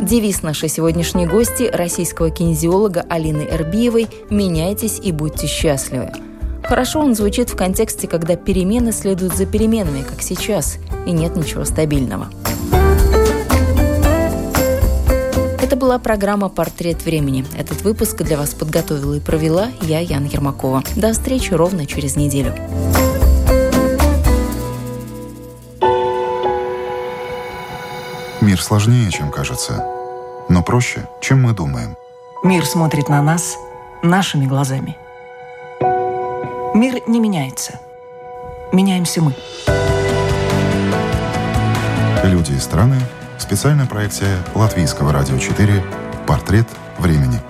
Девиз 0.00 0.42
нашей 0.42 0.70
сегодняшней 0.70 1.26
гости, 1.26 1.64
российского 1.70 2.30
кинезиолога 2.30 3.04
Алины 3.10 3.46
Эрбиевой 3.50 4.08
«Меняйтесь 4.30 4.98
и 4.98 5.12
будьте 5.12 5.46
счастливы». 5.46 6.10
Хорошо 6.62 7.00
он 7.00 7.14
звучит 7.14 7.50
в 7.50 7.56
контексте, 7.56 8.08
когда 8.08 8.36
перемены 8.36 8.92
следуют 8.92 9.36
за 9.36 9.44
переменами, 9.44 10.02
как 10.08 10.22
сейчас, 10.22 10.78
и 11.06 11.12
нет 11.12 11.36
ничего 11.36 11.64
стабильного. 11.64 12.28
Это 15.60 15.76
была 15.76 15.98
программа 15.98 16.48
«Портрет 16.48 17.04
времени». 17.04 17.44
Этот 17.56 17.82
выпуск 17.82 18.22
для 18.22 18.36
вас 18.36 18.52
подготовила 18.54 19.14
и 19.14 19.20
провела 19.20 19.68
я, 19.80 20.00
Яна 20.00 20.26
Ермакова. 20.26 20.82
До 20.96 21.12
встречи 21.12 21.54
ровно 21.54 21.86
через 21.86 22.16
неделю. 22.16 22.54
Мир 28.42 28.60
сложнее, 28.60 29.10
чем 29.10 29.30
кажется, 29.30 29.86
но 30.48 30.62
проще, 30.62 31.08
чем 31.20 31.42
мы 31.42 31.52
думаем. 31.52 31.96
Мир 32.42 32.66
смотрит 32.66 33.08
на 33.08 33.22
нас 33.22 33.56
нашими 34.02 34.46
глазами. 34.46 34.96
Мир 36.74 37.00
не 37.06 37.20
меняется. 37.20 37.78
Меняемся 38.72 39.22
мы. 39.22 39.34
Люди 42.24 42.52
и 42.52 42.58
страны 42.58 42.96
Специальная 43.36 43.86
проекция 43.86 44.38
Латвийского 44.54 45.12
радио 45.12 45.36
4 45.38 45.82
«Портрет 46.26 46.68
времени». 46.98 47.40